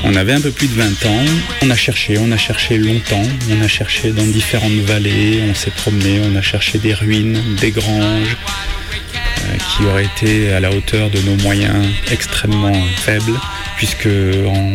[0.04, 1.24] On avait un peu plus de 20 ans,
[1.62, 5.70] on a cherché, on a cherché longtemps, on a cherché dans différentes vallées, on s'est
[5.70, 8.36] promené, on a cherché des ruines, des granges,
[9.68, 13.38] qui auraient été à la hauteur de nos moyens extrêmement faibles,
[13.76, 14.74] puisque on,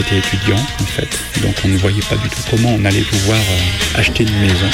[0.00, 1.08] était étudiants en fait,
[1.42, 4.70] donc on ne voyait pas du tout comment on allait pouvoir euh, acheter une maison.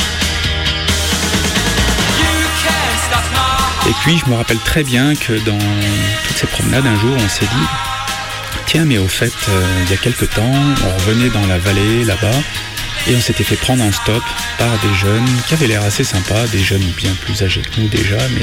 [3.87, 5.59] Et puis je me rappelle très bien que dans
[6.27, 7.67] toutes ces promenades, un jour, on s'est dit,
[8.67, 12.05] tiens, mais au fait, euh, il y a quelque temps, on revenait dans la vallée
[12.05, 12.37] là-bas,
[13.07, 14.23] et on s'était fait prendre en stop
[14.59, 17.89] par des jeunes qui avaient l'air assez sympas, des jeunes bien plus âgés que nous
[17.89, 18.43] déjà, mais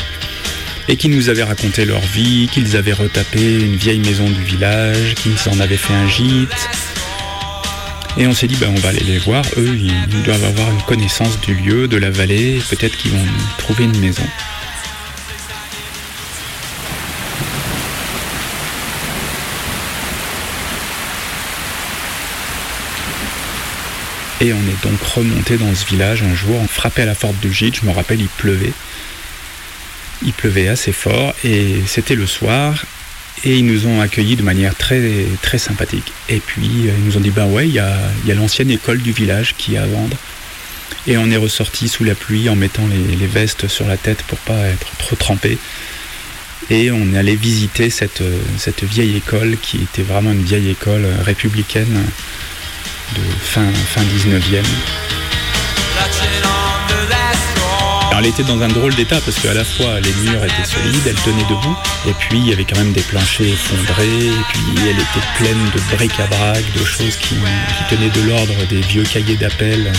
[0.87, 5.15] et qui nous avaient raconté leur vie, qu'ils avaient retapé une vieille maison du village,
[5.15, 6.69] qu'ils en avaient fait un gîte.
[8.17, 9.45] Et on s'est dit, ben, on va aller les voir.
[9.57, 12.61] Eux, ils doivent avoir une connaissance du lieu, de la vallée.
[12.69, 13.25] Peut-être qu'ils vont
[13.57, 14.25] trouver une maison.
[24.41, 27.39] Et on est donc remonté dans ce village un jour, on frappait à la porte
[27.41, 28.73] du gîte, je me rappelle, il pleuvait.
[30.23, 32.85] Il pleuvait assez fort et c'était le soir
[33.43, 35.01] et ils nous ont accueillis de manière très,
[35.41, 36.11] très sympathique.
[36.29, 38.99] Et puis euh, ils nous ont dit, ben ouais, il y a, y l'ancienne école
[38.99, 40.15] du village qui est à vendre.
[41.07, 44.37] Et on est ressorti sous la pluie en mettant les, vestes sur la tête pour
[44.39, 45.57] pas être trop trempé.
[46.69, 50.69] Et on est allé visiter cette, euh, cette vieille école qui était vraiment une vieille
[50.69, 51.99] école républicaine
[53.15, 54.63] de fin, fin 19e.
[58.17, 61.15] Elle était dans un drôle d'état parce qu'à la fois les murs étaient solides, elle
[61.15, 61.75] tenait debout,
[62.07, 65.71] et puis il y avait quand même des planchers effondrés, et puis elle était pleine
[65.73, 67.35] de bric-à-brac, de choses qui,
[67.89, 69.91] tenaient de l'ordre des vieux cahiers d'appel.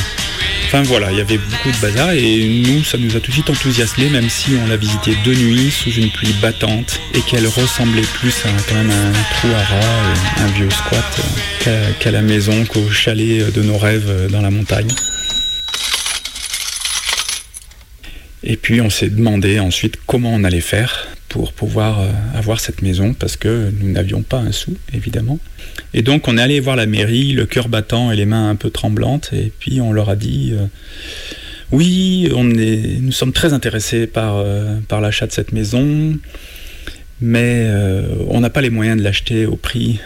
[0.66, 3.34] Enfin voilà, il y avait beaucoup de bazar et nous, ça nous a tout de
[3.34, 7.46] suite enthousiasmé, même si on l'a visité de nuit sous une pluie battante et qu'elle
[7.46, 11.20] ressemblait plus à quand même un trou à rats, et un vieux squat,
[11.66, 14.88] euh, qu'à la maison, qu'au chalet de nos rêves euh, dans la montagne.
[18.45, 22.82] Et puis on s'est demandé ensuite comment on allait faire pour pouvoir euh, avoir cette
[22.82, 25.38] maison parce que nous n'avions pas un sou évidemment.
[25.95, 28.57] Et donc on est allé voir la mairie, le cœur battant et les mains un
[28.57, 30.66] peu tremblantes et puis on leur a dit euh,
[31.70, 36.18] oui, nous sommes très intéressés par, euh, par l'achat de cette maison,
[37.22, 37.66] mais
[38.28, 39.99] on n'a pas les moyens de l'acheter au prix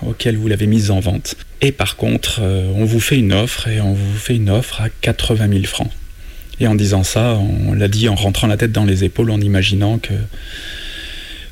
[0.00, 1.34] auquel vous l'avez mise en vente.
[1.60, 4.88] Et par contre, on vous fait une offre et on vous fait une offre à
[4.88, 5.90] 80 000 francs.
[6.60, 7.38] Et en disant ça,
[7.68, 10.14] on l'a dit en rentrant la tête dans les épaules, en imaginant que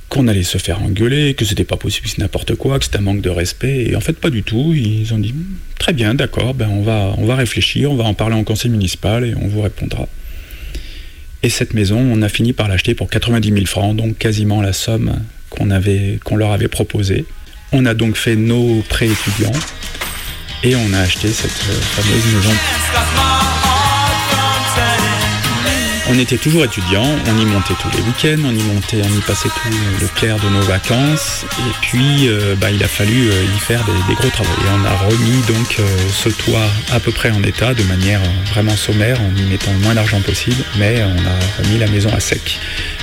[0.09, 2.99] qu'on allait se faire engueuler, que c'était pas possible, que c'est n'importe quoi, que c'était
[2.99, 3.89] un manque de respect.
[3.89, 4.73] Et en fait, pas du tout.
[4.75, 5.35] Ils ont dit
[5.79, 8.71] très bien, d'accord, ben on va, on va réfléchir, on va en parler en conseil
[8.71, 10.09] municipal et on vous répondra.
[11.43, 14.73] Et cette maison, on a fini par l'acheter pour 90 000 francs, donc quasiment la
[14.73, 17.27] somme qu'on avait, qu'on leur avait proposée.
[17.73, 19.53] On a donc fait nos prêts étudiants
[20.65, 23.58] et on a acheté cette euh, fameuse maison.
[26.11, 29.21] On était toujours étudiants, on y montait tous les week-ends, on y montait, on y
[29.21, 33.45] passait tout le clair de nos vacances, et puis euh, bah, il a fallu euh,
[33.45, 34.49] y faire des, gros travaux.
[34.49, 38.23] Et on a remis donc euh, ce toit à peu près en état, de manière
[38.51, 42.11] vraiment sommaire, en y mettant le moins d'argent possible, mais on a remis la maison
[42.15, 42.59] à sec.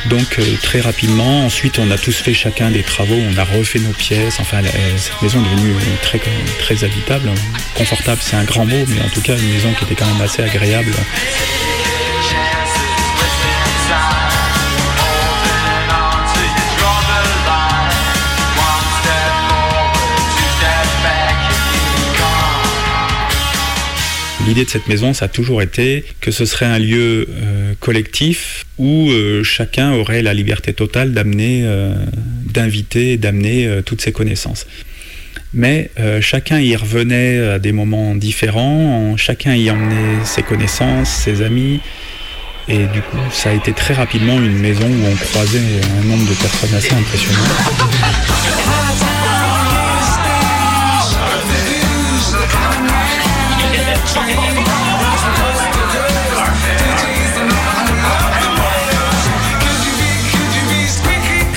[0.09, 3.93] Donc très rapidement, ensuite on a tous fait chacun des travaux, on a refait nos
[3.93, 4.61] pièces, enfin
[4.97, 6.19] cette maison est devenue très,
[6.59, 7.29] très habitable,
[7.75, 10.21] confortable c'est un grand mot, mais en tout cas une maison qui était quand même
[10.21, 10.91] assez agréable.
[24.47, 28.65] L'idée de cette maison, ça a toujours été que ce serait un lieu euh, collectif
[28.77, 31.95] où euh, chacun aurait la liberté totale d'amener, euh,
[32.45, 34.65] d'inviter d'amener toutes ses connaissances.
[35.53, 35.89] Mais
[36.19, 41.79] chacun y revenait à des moments différents, en- chacun y emmenait ses connaissances, ses amis.
[42.67, 45.59] Et du coup, ça a été très rapidement une maison où on croisait
[45.99, 47.39] un nombre de personnes assez impressionnant.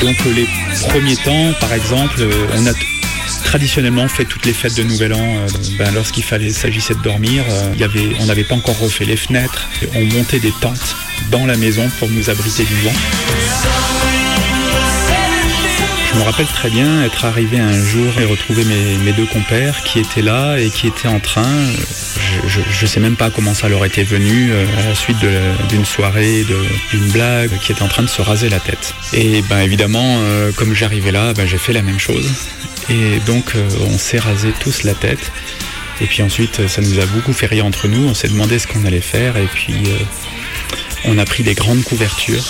[0.00, 0.46] Donc les
[0.88, 2.72] premiers temps, par exemple, euh, on a
[3.44, 5.18] traditionnellement fait toutes les fêtes de Nouvel An.
[5.20, 5.46] euh,
[5.78, 7.74] ben, Lorsqu'il fallait s'agissait de dormir, euh,
[8.20, 9.68] on n'avait pas encore refait les fenêtres.
[9.94, 10.96] On montait des tentes
[11.30, 12.92] dans la maison pour nous abriter du vent.
[16.10, 19.98] Je me rappelle très bien être arrivé un jour et retrouver mes, deux compères qui
[19.98, 21.52] étaient là et qui étaient en train,
[22.46, 25.18] je ne sais même pas comment ça leur était venu, euh, à la suite
[25.68, 26.44] d'une soirée,
[26.92, 28.94] d'une blague, qui étaient en train de se raser la tête.
[29.12, 32.30] Et ben évidemment, euh, comme j'arrivais là, ben, j'ai fait la même chose.
[32.88, 35.30] Et donc euh, on s'est rasé tous la tête.
[36.00, 38.08] Et puis ensuite, ça nous a beaucoup fait rire entre nous.
[38.08, 39.36] On s'est demandé ce qu'on allait faire.
[39.36, 39.74] Et puis
[41.04, 42.44] on a pris des grandes couvertures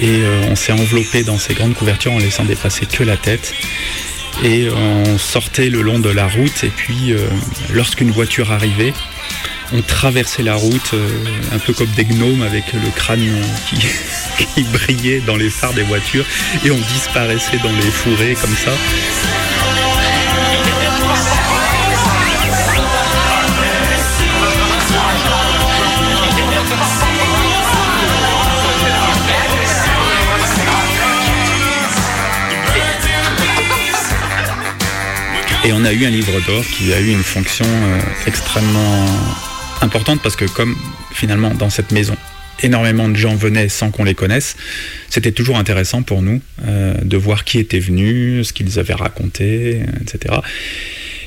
[0.00, 3.54] et euh, on s'est enveloppé dans ces grandes couvertures en laissant dépasser que la tête.
[4.44, 7.26] Et on sortait le long de la route et puis euh,
[7.72, 8.92] lorsqu'une voiture arrivait,
[9.72, 11.08] on traversait la route euh,
[11.52, 13.76] un peu comme des gnomes avec le crâne euh,
[14.54, 16.24] qui brillait dans les phares des voitures
[16.64, 18.72] et on disparaissait dans les fourrés comme ça.
[35.66, 37.98] Et on a eu un livre d'or qui a eu une fonction euh,
[38.28, 39.04] extrêmement
[39.80, 40.76] importante parce que comme
[41.12, 42.16] finalement dans cette maison,
[42.62, 44.56] énormément de gens venaient sans qu'on les connaisse,
[45.10, 49.80] c'était toujours intéressant pour nous euh, de voir qui était venu, ce qu'ils avaient raconté,
[50.00, 50.36] etc.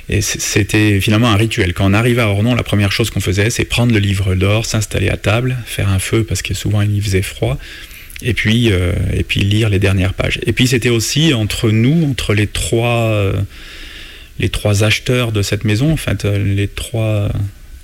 [0.07, 1.73] Et c'était finalement un rituel.
[1.73, 4.65] Quand on arrivait à Ornon, la première chose qu'on faisait, c'est prendre le livre d'or,
[4.65, 7.57] s'installer à table, faire un feu parce que souvent il y faisait froid,
[8.21, 10.39] et puis, euh, et puis lire les dernières pages.
[10.45, 13.33] Et puis c'était aussi entre nous, entre les trois,
[14.39, 17.29] les trois acheteurs de cette maison, en fait, euh, les trois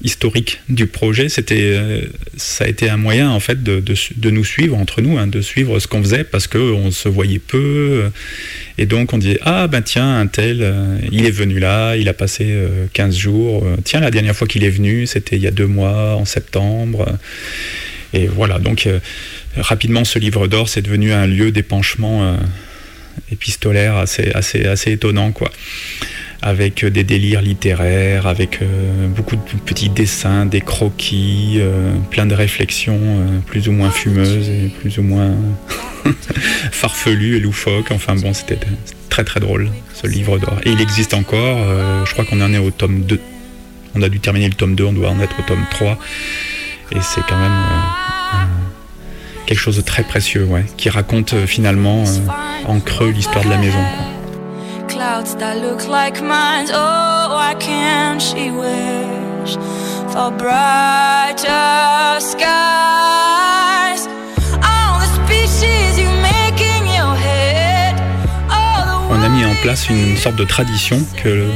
[0.03, 2.01] historiques du projet, c'était, euh,
[2.37, 3.81] ça a été un moyen en fait de,
[4.29, 7.57] nous suivre entre nous, hein, de suivre ce qu'on faisait parce qu'on se voyait peu.
[8.03, 8.09] euh,
[8.77, 12.09] et donc on disait ah ben tiens un tel, euh, il est venu là, il
[12.09, 13.65] a passé euh, 15 jours.
[13.65, 16.25] euh, tiens la dernière fois qu'il est venu, c'était il y a deux mois, en
[16.25, 17.07] septembre.
[18.13, 18.99] Et voilà, donc euh,
[19.57, 22.35] rapidement ce livre d'or, c'est devenu un lieu d'épanchement euh,
[23.31, 25.51] épistolaire assez, assez, assez étonnant, quoi.
[26.45, 32.27] Avec euh, des délires littéraires, avec euh, beaucoup de petits dessins, des croquis, euh, plein
[32.27, 32.99] de réflexions
[33.47, 35.31] plus ou moins fumeuses et plus ou moins
[36.71, 37.89] farfelues et loufoques.
[37.89, 38.59] Enfin bon, c'était
[39.09, 40.59] très très drôle ce livre d'or.
[40.65, 41.57] Et il existe encore,
[42.05, 43.19] je crois qu'on en est au tome 2.
[43.95, 45.97] On a dû terminer le tome 2, on doit en être au tome 3.
[46.91, 47.63] Et c'est quand même
[49.47, 52.03] quelque chose de très précieux, ouais, qui raconte finalement
[52.65, 53.81] en creux l'histoire de la maison.
[53.97, 54.14] quoi.
[54.87, 56.67] Clouds that look like mine.
[56.71, 59.55] Oh, why can't she wish
[60.11, 64.07] for brighter skies?
[64.63, 67.95] All the speeches you make in your head.
[68.49, 71.47] All the On a mis en place une sorte de tradition que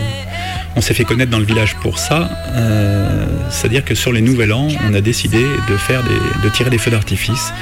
[0.76, 2.30] on s'est fait connaître dans le village pour ça.
[2.56, 6.70] euh, C'est-à-dire que sur les Nouvel An, on a décidé de faire des, de tirer
[6.70, 7.54] des feux d'artifice,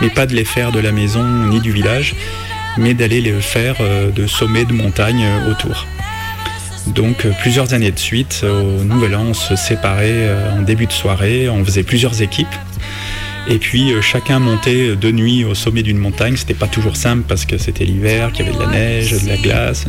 [0.00, 2.14] mais pas de les faire de la maison ni du village,
[2.78, 5.86] mais d'aller les faire euh, de sommets de montagnes euh, autour.
[6.86, 10.92] Donc euh, plusieurs années de suite, au Nouvel An, on se séparait en début de
[10.92, 12.46] soirée, on faisait plusieurs équipes.
[13.48, 16.36] Et puis chacun montait de nuit au sommet d'une montagne.
[16.36, 19.28] C'était pas toujours simple parce que c'était l'hiver, qu'il y avait de la neige, de
[19.28, 19.86] la glace.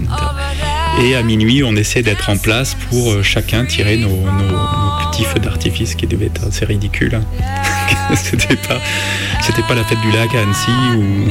[1.01, 4.25] Et à minuit, on essaie d'être en place pour euh, chacun tirer nos,
[5.09, 7.15] petits feux d'artifice qui devaient être assez ridicules.
[7.15, 7.23] hein.
[8.15, 8.79] c'était pas,
[9.41, 11.29] c'était pas la fête du lac à Annecy ou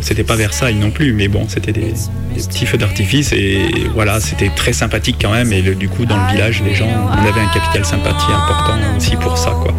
[0.00, 1.92] c'était pas Versailles non plus, mais bon, c'était des,
[2.34, 3.58] petits feux d'artifice et
[3.94, 5.52] voilà, c'était très sympathique quand même.
[5.52, 9.16] Et du coup, dans le village, les gens, on avait un capital sympathie important aussi
[9.16, 9.74] pour ça, quoi.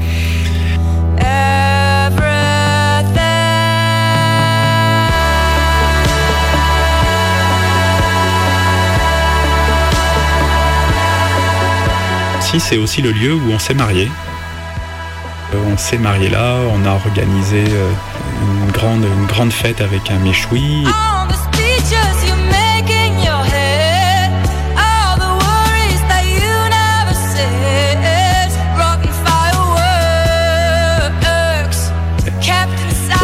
[12.60, 14.12] c'est aussi le lieu où on s'est marié.
[15.54, 17.92] Euh, on s'est marié là, on a organisé euh,
[18.42, 20.86] une grande, une grande fête avec un méchoui.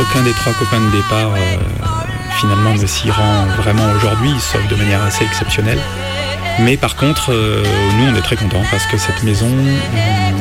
[0.01, 1.57] Aucun des trois copains de départ euh,
[2.39, 5.79] finalement ne s'y rend vraiment aujourd'hui, sauf de manière assez exceptionnelle.
[6.63, 7.63] Mais par contre, euh,
[7.97, 9.47] nous on est très contents parce que cette maison,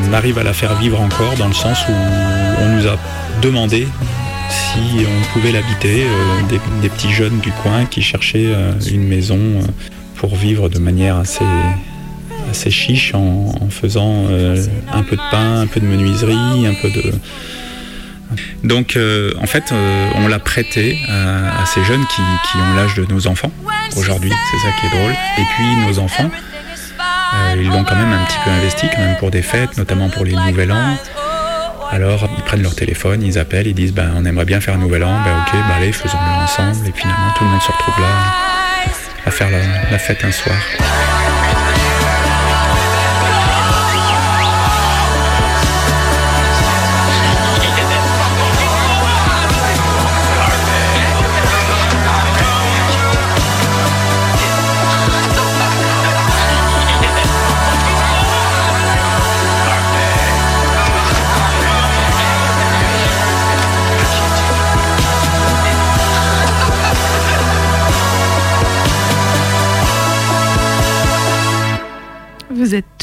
[0.08, 2.96] on arrive à la faire vivre encore dans le sens où on nous a
[3.40, 3.86] demandé
[4.50, 9.38] si on pouvait l'habiter, euh, des, petits jeunes du coin qui cherchaient euh, une maison
[10.16, 11.44] pour vivre de manière assez,
[12.50, 14.24] assez chiche en, faisant
[14.92, 17.12] un peu de pain, un peu de menuiserie, un peu de...
[18.64, 22.20] Donc euh, en fait, euh, on l'a prêté à, ces jeunes qui,
[22.59, 23.53] ont l'âge de nos enfants
[23.97, 25.12] aujourd'hui, c'est ça qui est drôle.
[25.12, 29.16] Et puis nos enfants, euh, ils l'ont quand même un petit peu investi, quand même
[29.16, 30.97] pour des fêtes, notamment pour les Nouvel An.
[31.91, 34.78] Alors ils prennent leur téléphone, ils appellent, ils disent ben, on aimerait bien faire un
[34.78, 36.86] Nouvel An, ben ok, ben, allez, faisons-le ensemble.
[36.86, 38.09] Et finalement tout le monde se retrouve là
[39.24, 39.49] à faire
[39.91, 40.57] la fête un soir.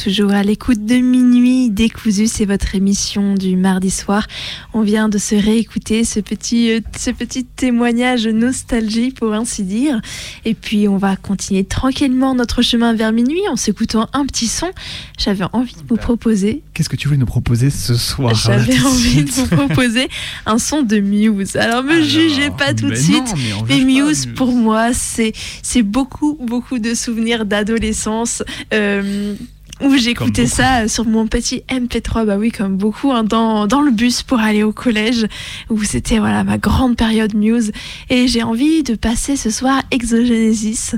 [0.05, 4.27] Toujours à l'écoute de Minuit décousu, c'est votre émission du mardi soir.
[4.75, 9.99] On vient de se réécouter ce petit, euh, ce petit témoignage nostalgie pour ainsi dire.
[10.45, 14.69] Et puis on va continuer tranquillement notre chemin vers minuit en s'écoutant un petit son.
[15.17, 19.23] J'avais envie de vous proposer, Qu'est-ce que tu voulais nous proposer ce soir j'avais envie
[19.23, 20.07] de vous proposer
[20.45, 21.55] un son de Muse.
[21.55, 23.33] Alors me jugez pas tout de suite.
[23.49, 25.33] non, mais Muse, pour moi, c'est
[25.63, 28.43] c'est beaucoup, beaucoup de souvenirs d'adolescence.
[28.71, 29.33] euh,
[29.81, 33.91] où j'écoutais ça sur mon petit MP3, bah oui, comme beaucoup, hein, dans, dans le
[33.91, 35.25] bus pour aller au collège,
[35.69, 37.71] où c'était voilà ma grande période Muse.
[38.09, 40.95] Et j'ai envie de passer ce soir Exogenesis,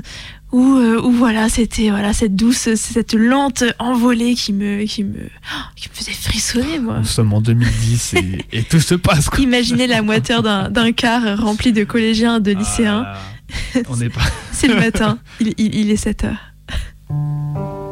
[0.52, 5.28] où, euh, où voilà, c'était voilà cette douce, cette lente envolée qui me, qui me,
[5.76, 6.98] qui me faisait frissonner, moi.
[7.00, 9.28] Nous sommes en 2010 et, et tout se passe.
[9.28, 9.40] quoi.
[9.40, 13.04] Imaginez la moiteur d'un d'un car rempli de collégiens, de lycéens.
[13.06, 14.22] Ah, on n'est pas.
[14.52, 16.52] C'est le matin, il, il- il est 7 heures.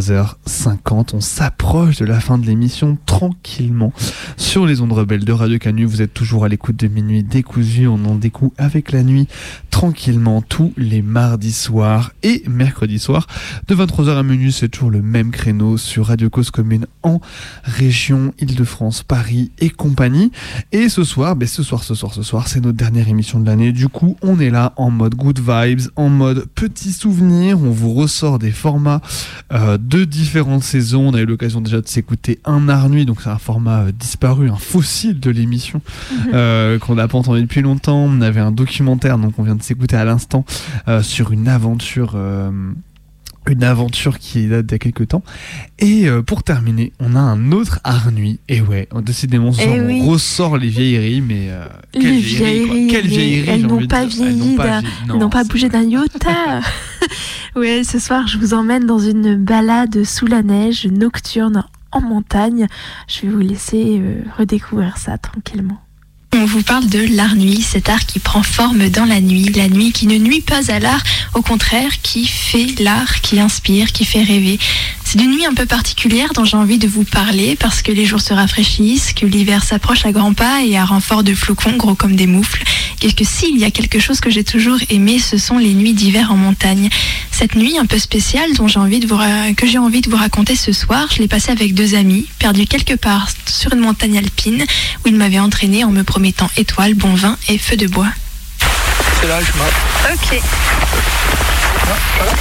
[0.00, 1.14] 23h50.
[1.14, 3.92] On s'approche de la fin de l'émission tranquillement
[4.36, 5.84] sur les ondes rebelles de Radio Canu.
[5.84, 7.86] Vous êtes toujours à l'écoute de Minuit décousu.
[7.86, 9.28] On en découle avec la nuit
[9.74, 13.26] tranquillement tous les mardis soirs et mercredis soirs
[13.66, 14.52] de 23h à minuit.
[14.52, 17.20] C'est toujours le même créneau sur Radio Cause Commune en
[17.64, 20.30] région Île-de-France, Paris et compagnie.
[20.70, 23.46] Et ce soir, ben ce soir, ce soir, ce soir, c'est notre dernière émission de
[23.46, 23.72] l'année.
[23.72, 27.58] Du coup, on est là en mode good vibes, en mode petits souvenirs.
[27.60, 29.00] On vous ressort des formats
[29.52, 31.08] euh, de différentes saisons.
[31.08, 33.92] On a eu l'occasion déjà de s'écouter un art nuit, donc c'est un format euh,
[33.92, 35.82] disparu, un fossile de l'émission
[36.32, 38.04] euh, qu'on n'a pas entendu depuis longtemps.
[38.04, 40.44] On avait un documentaire, donc on vient de s'écouter à l'instant
[40.88, 42.12] euh, sur une aventure.
[42.16, 42.50] euh,
[43.46, 45.22] une aventure qui date d'il y a quelques temps.
[45.78, 48.40] Et euh, pour terminer, on a un autre art nuit.
[48.48, 50.00] Et ouais, décidément, ce Eh soir, oui.
[50.02, 52.10] on ressort les vieilleries, mais euh, Les quoi.
[53.02, 54.56] vieilleries, elles n'ont pas vieilli,
[55.10, 56.60] elles n'ont pas bougé d'un iota.
[57.56, 62.66] ouais, ce soir, je vous emmène dans une balade sous la neige nocturne en montagne.
[63.08, 65.80] Je vais vous laisser euh, redécouvrir ça tranquillement.
[66.44, 69.70] On vous parle de l'art nuit, cet art qui prend forme dans la nuit, la
[69.70, 74.04] nuit qui ne nuit pas à l'art, au contraire qui fait l'art, qui inspire, qui
[74.04, 74.58] fait rêver.
[75.14, 78.04] C'est une nuit un peu particulière dont j'ai envie de vous parler parce que les
[78.04, 81.94] jours se rafraîchissent, que l'hiver s'approche à grands pas et à renfort de flocons gros
[81.94, 82.64] comme des moufles.
[83.00, 85.92] Et que s'il y a quelque chose que j'ai toujours aimé, ce sont les nuits
[85.92, 86.88] d'hiver en montagne.
[87.30, 89.16] Cette nuit un peu spéciale dont j'ai envie de vous
[89.56, 92.66] que j'ai envie de vous raconter ce soir, je l'ai passée avec deux amis, perdus
[92.66, 94.64] quelque part sur une montagne alpine
[95.04, 98.10] où ils m'avaient entraîné en me promettant étoiles, bon vin et feu de bois.
[99.20, 99.64] C'est là chemin.
[100.12, 100.42] Ok.
[101.86, 102.36] D'accord.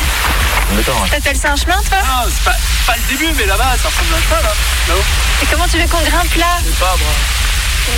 [1.12, 2.56] T'appelles ça un chemin, toi Ah, c'est pas,
[2.88, 4.54] pas le début, mais là-bas, ça ressemble à un chemin, là.
[4.90, 5.04] Là-haut.
[5.42, 7.14] Et comment tu veux qu'on grimpe là Je sais pas, moi.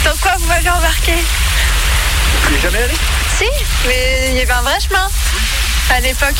[0.04, 1.14] Dans quoi vous m'avez embarqué
[2.48, 2.94] Tu es jamais allé
[3.38, 3.46] Si,
[3.88, 5.08] mais il y avait un vrai chemin
[5.90, 6.36] à l'époque.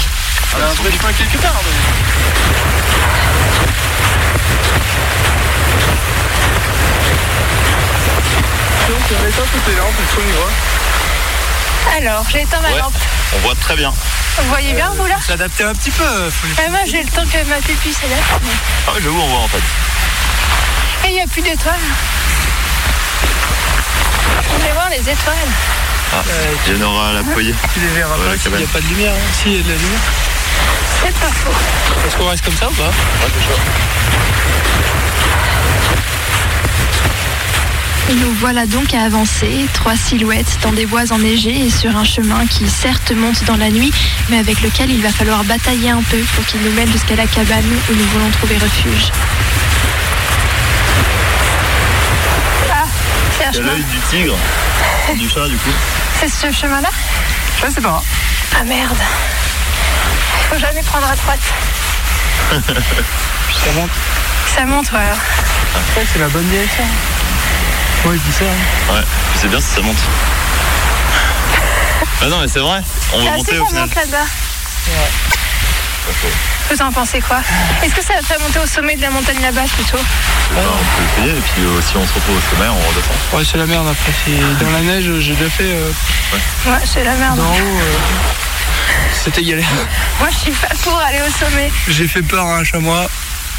[0.58, 1.72] On a un vrai chemin quelque part, mais...
[11.96, 11.98] Là.
[11.98, 12.80] Alors, j'ai éteint ma Ouais.
[12.80, 12.94] lampe.
[13.36, 13.94] On voit très bien.
[14.38, 16.04] Vous voyez bien, vous là S'adapter un petit peu.
[16.04, 16.64] Les...
[16.64, 18.24] Ouais, Moi, j'ai le temps que ma pupille s'adapte.
[18.88, 19.62] Ah oui, j'avoue, on voit en fait.
[21.08, 21.76] Et il n'y a plus d'étoiles.
[24.44, 25.36] Je voulais voir les étoiles.
[26.14, 26.22] Ah,
[26.68, 27.56] il y en aura à la poignée.
[27.74, 29.14] Tu les verras pas s'il n'y a pas de lumière.
[29.14, 29.32] hein.
[29.34, 30.00] Si, il y a de la lumière.
[31.04, 31.52] C'est pas faux.
[32.08, 32.84] Est-ce qu'on reste comme ça ou pas?
[32.88, 32.92] Ouais,
[33.40, 33.60] c'est chaud.
[38.08, 42.04] Et nous voilà donc à avancer, trois silhouettes dans des bois enneigés et sur un
[42.04, 43.92] chemin qui certes monte dans la nuit,
[44.30, 47.26] mais avec lequel il va falloir batailler un peu pour qu'il nous mène jusqu'à la
[47.26, 49.12] cabane où nous voulons trouver refuge.
[52.72, 52.84] Ah,
[53.40, 53.74] c'est un Il y a chemin.
[53.74, 54.38] l'œil du tigre,
[55.18, 55.72] du chat du coup.
[56.20, 56.90] C'est ce chemin-là?
[57.66, 58.04] Je sais pas.
[58.56, 58.98] Ah merde.
[60.52, 61.40] Faut jamais prendre à droite.
[63.66, 63.90] Ça monte.
[64.56, 65.00] Ça monte, ouais.
[65.00, 65.18] alors.
[65.98, 66.84] Ouais, c'est la bonne direction.
[68.06, 68.46] Ouais, je dis ça.
[68.46, 68.94] hein.
[68.94, 69.02] Ouais,
[69.36, 69.98] je sais bien si ça monte.
[72.22, 72.82] Ah non, mais c'est vrai,
[73.14, 73.84] on va monter au final.
[73.88, 74.26] monte là-bas.
[76.06, 76.28] Pas faux.
[76.74, 77.38] Vous en pensez quoi
[77.84, 80.78] Est-ce que ça va faire monter au sommet de la montagne là-bas plutôt Bah, on
[80.78, 83.16] peut essayer, et puis euh, si on se retrouve au sommet, on redescend.
[83.34, 84.12] Ouais, c'est la merde après.
[84.64, 85.64] Dans la neige, j'ai déjà fait.
[85.64, 85.92] euh,
[86.68, 87.38] Ouais, c'est la merde.
[87.38, 87.94] D'en haut, euh,
[89.14, 89.66] c'était galère.
[90.20, 91.72] Moi, je suis pas pour aller au sommet.
[91.88, 93.08] J'ai fait peur à un chamois.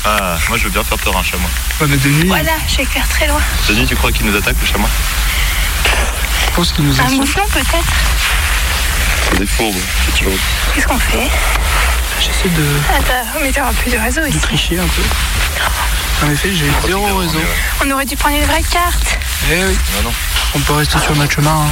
[0.09, 1.51] Ah, moi je veux bien faire peur à un chamois.
[1.81, 3.41] Ouais, mais de nuit, Voilà, je vais faire très loin.
[3.69, 4.89] Denis, tu crois qu'il nous attaque le chamois
[6.49, 7.21] je pense qu'il nous Un insulte.
[7.21, 7.93] mouflon peut-être?
[9.31, 9.75] C'est des fourbes,
[10.07, 10.39] c'est toujours.
[10.75, 11.29] Qu'est-ce qu'on fait?
[12.19, 12.65] J'essaie de,
[12.97, 14.39] Attends, mais t'auras plus de réseau de ici.
[14.39, 15.03] tricher un peu.
[16.27, 17.39] En effet, j'ai zéro réseau.
[17.85, 19.19] On aurait dû prendre une vraie carte.
[19.51, 20.13] Eh oui, Non, non,
[20.55, 21.51] on peut rester sur notre chemin.
[21.51, 21.71] hein.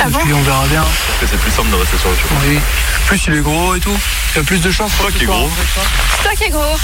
[0.00, 0.18] Ah Et bon?
[0.20, 0.82] puis on verra bien.
[0.82, 2.40] pense que c'est plus simple de rester sur le chemin.
[2.46, 2.60] Oui.
[3.06, 3.96] Plus il est gros et tout.
[4.34, 4.92] Il y a plus de chances.
[5.00, 5.50] Toi qui est gros.
[6.16, 6.76] C'est toi qui es gros.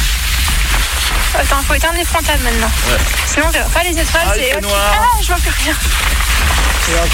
[1.39, 2.71] Attends, faut éteindre les frontales maintenant.
[2.89, 2.99] Ouais.
[3.27, 4.27] Sinon, on verra pas les étoiles.
[4.27, 4.95] Ah, c'est noir.
[4.95, 5.75] Ah, je vois plus rien.
[6.89, 7.05] Il noir.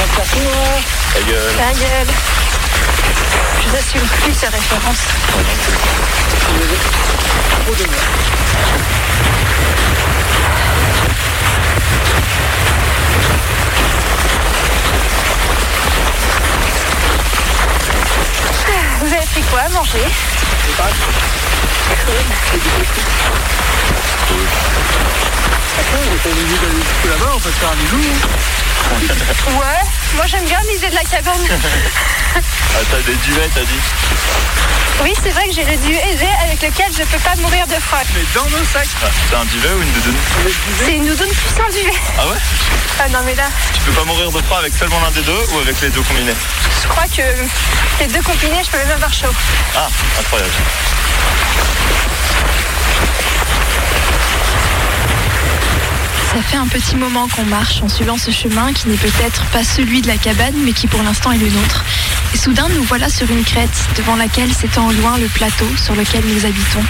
[1.14, 1.56] Ta gueule.
[1.56, 2.14] Ta gueule.
[3.62, 5.04] Je n'assume plus ces références.
[19.00, 20.06] Vous avez pris quoi à manger?
[29.48, 29.82] Ouais,
[30.14, 31.40] moi j'aime bien l'idée de la cabane.
[32.36, 33.80] Ah, t'as des duvets, t'as dit
[35.02, 36.02] Oui, c'est vrai que j'ai le duvet
[36.44, 38.00] avec lequel je peux pas mourir de froid.
[38.14, 38.88] Mais dans nos sacs.
[39.02, 40.16] ah, C'est un duvet ou une doudoune
[40.84, 41.98] C'est une doudoune plus un duvet.
[42.18, 42.36] Ah ouais
[43.00, 45.42] Ah non mais là, Tu peux pas mourir de froid avec seulement l'un des deux
[45.54, 46.34] ou avec les deux combinés
[46.82, 47.22] je crois que
[48.00, 49.32] les deux combinés, je peux même avoir chaud.
[49.74, 49.88] Ah,
[50.20, 50.52] incroyable.
[56.36, 59.64] Ça fait un petit moment qu'on marche en suivant ce chemin qui n'est peut-être pas
[59.64, 61.82] celui de la cabane, mais qui pour l'instant est le nôtre.
[62.34, 66.22] Et soudain, nous voilà sur une crête, devant laquelle s'étend loin le plateau sur lequel
[66.26, 66.84] nous habitons.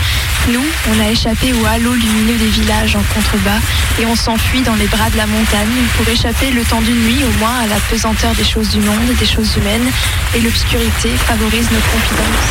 [0.49, 3.61] Nous, on a échappé au halo lumineux des villages en contrebas
[4.01, 7.23] et on s'enfuit dans les bras de la montagne pour échapper le temps d'une nuit
[7.23, 9.89] au moins à la pesanteur des choses du monde, des choses humaines.
[10.35, 12.51] Et l'obscurité favorise nos confidences.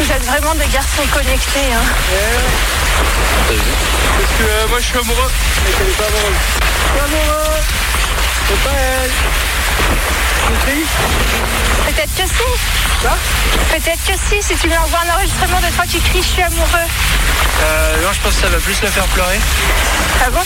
[0.00, 1.72] Vous êtes vraiment des garçons connectés.
[1.72, 1.84] Hein.
[3.46, 5.30] Parce que euh, moi je suis amoureux,
[5.64, 6.40] mais qu'elle est pas amoureuse.
[6.64, 7.60] Je suis amoureux
[8.48, 8.70] C'est pas
[9.04, 9.10] elle
[11.86, 12.50] Peut-être que si.
[13.70, 16.42] Peut-être que si, si tu lui envoies un enregistrement de toi qui crie je suis
[16.42, 16.86] amoureux.
[17.62, 19.38] euh, Non, je pense que ça va plus la faire pleurer.
[20.24, 20.40] Ah bon?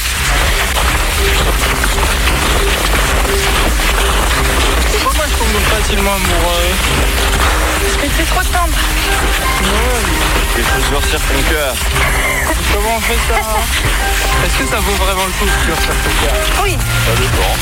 [5.02, 6.70] Pourquoi je tombe facilement amoureux
[7.82, 8.78] Parce que t'es trop tendre.
[10.56, 11.74] Il faut durcir ton cœur.
[12.74, 13.38] Comment on fait ça
[14.44, 16.34] Est-ce que ça vaut vraiment le coup de durcir ton cœur?
[16.64, 16.76] Oui.
[17.06, 17.54] Ça dépend.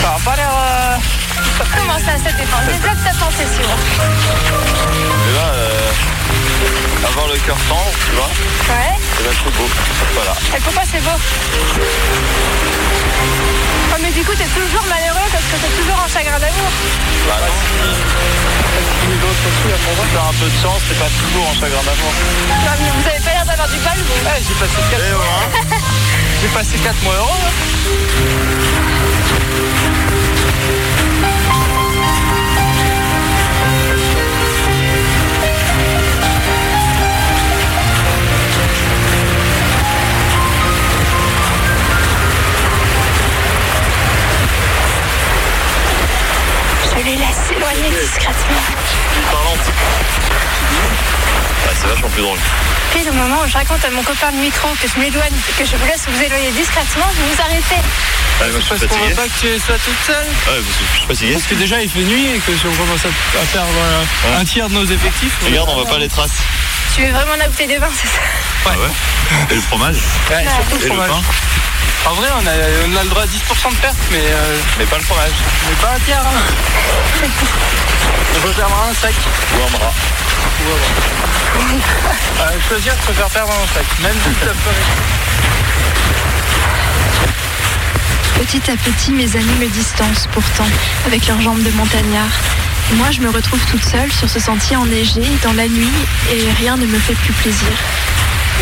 [0.00, 0.52] Ça va pas l'air...
[0.52, 1.23] euh,
[1.76, 3.68] Comment ça, ça dépend Développe ta pensée sur.
[3.68, 8.30] Et là, euh, avoir le cœur tendre, tu vois,
[8.74, 8.94] Ouais.
[9.20, 9.68] et là c'est beau.
[10.14, 10.34] Voilà.
[10.56, 11.16] Et pourquoi c'est beau
[13.92, 16.70] Oh mais du coup t'es toujours malheureux parce que t'es toujours en chagrin d'amour.
[17.28, 17.54] Bah non.
[19.04, 22.12] Si t'as un peu de chance, t'es pas toujours en chagrin d'amour.
[22.48, 24.26] Non, mais vous avez pas l'air d'avoir du bol vous.
[24.26, 25.22] Ouais, j'ai passé 4 Et mois.
[25.22, 25.78] voilà.
[26.42, 27.40] J'ai passé 4 mois heureux.
[27.46, 27.52] hein.
[53.02, 55.68] Le moment où je raconte à mon copain de micro que je m'éloigne et que
[55.68, 57.82] je vous laisse vous éloigner discrètement, vous vous arrêtez.
[58.40, 60.26] Ah, moi, je Parce qu'on veut pas que tu sois toute seule.
[60.26, 61.32] Ouais, parce que je suis fatigué.
[61.34, 64.44] Parce que déjà il fait nuit et que si on commence à, faire euh, un
[64.44, 65.32] tiers de nos effectifs.
[65.42, 66.30] on- Regarde, on voit pas les traces.
[66.94, 68.20] Tu veux vraiment la bouteille de vin, c'est ça
[68.66, 69.96] Ah ouais Et le fromage
[70.30, 71.10] Ouais, surtout Et le le fromage.
[71.10, 72.52] pain En vrai, on a,
[72.88, 75.32] on a le droit à 10% de perte, mais, euh, Mais pas le fromage.
[75.68, 76.20] mais pas un tiers.
[76.20, 77.24] Hein.
[78.36, 79.14] on peut perdre un sac.
[79.58, 79.92] Ou un bras.
[82.40, 83.84] Euh, choisir, je préfère perdre un sac.
[84.02, 84.52] Même si ça.
[88.38, 90.66] Petit à petit, mes amis me distancent pourtant,
[91.06, 92.30] avec leurs jambes de montagnard.
[92.94, 95.92] Moi, je me retrouve toute seule sur ce sentier enneigé, dans la nuit,
[96.30, 97.68] et rien ne me fait plus plaisir.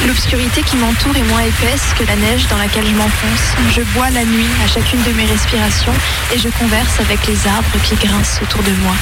[0.07, 3.55] L'obscurité qui m'entoure est moins épaisse que la neige dans laquelle je m'enfonce.
[3.75, 5.95] Je bois la nuit à chacune de mes respirations
[6.35, 8.95] et je converse avec les arbres qui grincent autour de moi.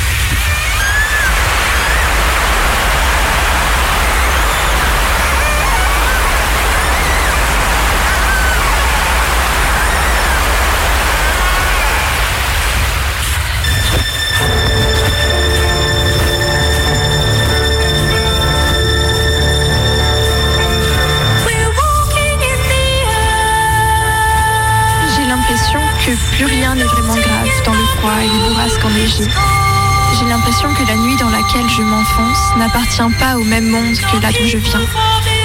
[29.19, 34.23] J'ai l'impression que la nuit dans laquelle je m'enfonce n'appartient pas au même monde que
[34.23, 34.81] là d'où je viens.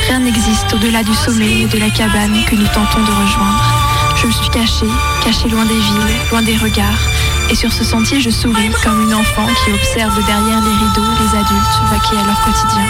[0.07, 3.63] Rien n'existe au-delà du sommet et de la cabane que nous tentons de rejoindre.
[4.17, 4.89] Je me suis cachée,
[5.23, 7.09] cachée loin des villes, loin des regards.
[7.49, 11.37] Et sur ce sentier, je souris comme une enfant qui observe derrière les rideaux les
[11.37, 12.85] adultes vaquer à leur quotidien.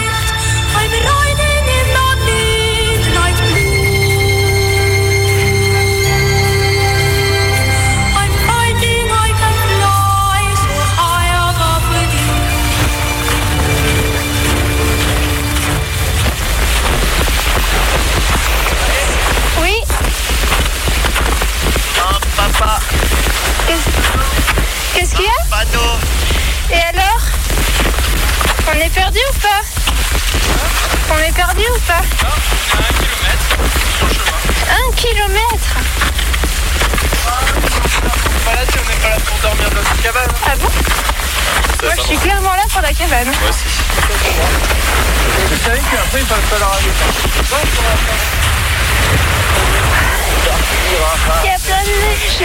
[41.86, 43.26] Moi je suis clairement là pour la cabane.
[43.26, 43.64] Moi aussi.
[45.50, 46.90] Vous savez qu'après, il va falloir aller
[51.44, 52.42] Il y a plein de neige.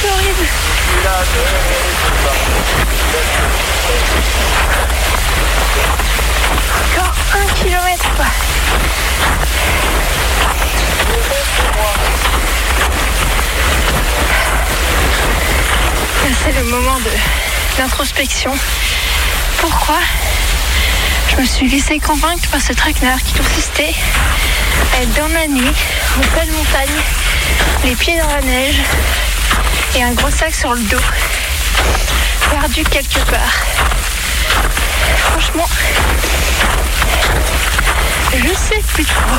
[0.00, 0.46] C'est horrible.
[6.84, 8.26] Encore un kilomètre quoi.
[16.44, 17.10] C'est le moment de
[17.78, 18.52] l'introspection.
[19.58, 19.98] Pourquoi
[21.28, 23.94] je Je me suis laissée convaincre par ce traquenard qui consistait
[24.94, 25.72] à être dans la nuit,
[26.16, 27.00] en pleine montagne,
[27.84, 28.80] les pieds dans la neige
[29.96, 30.96] et un gros sac sur le dos,
[32.50, 33.54] perdu quelque part.
[35.30, 35.68] Franchement,
[38.34, 39.36] je sais plus trop.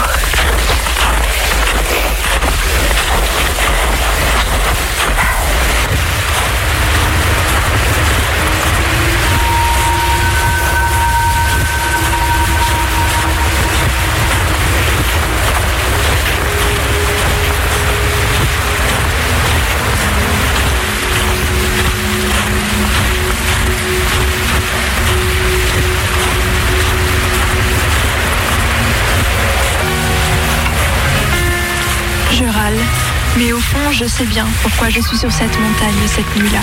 [33.60, 36.62] Au fond, je sais bien pourquoi je suis sur cette montagne cette nuit-là.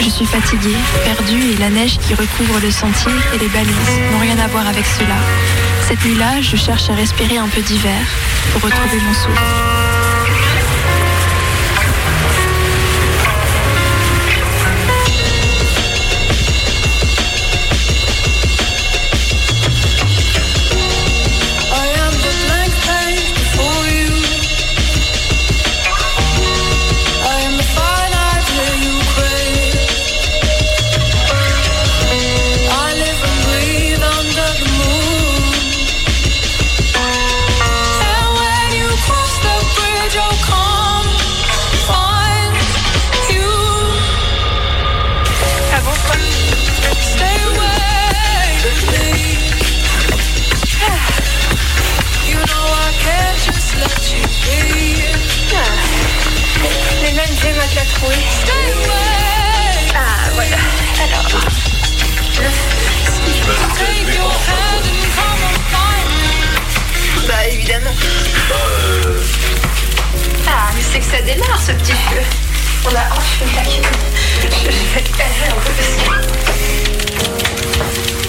[0.00, 4.18] Je suis fatiguée, perdue, et la neige qui recouvre le sentier et les balises n'ont
[4.18, 5.16] rien à voir avec cela.
[5.86, 8.00] Cette nuit-là, je cherche à respirer un peu d'hiver
[8.52, 9.95] pour retrouver mon souffle.
[68.06, 69.22] Évidemment.
[70.46, 72.22] Ah mais c'est que ça démarre ce petit feu.
[72.84, 73.62] On a enfin la
[74.40, 75.94] Je vais te caler un peu parce
[78.20, 78.25] que.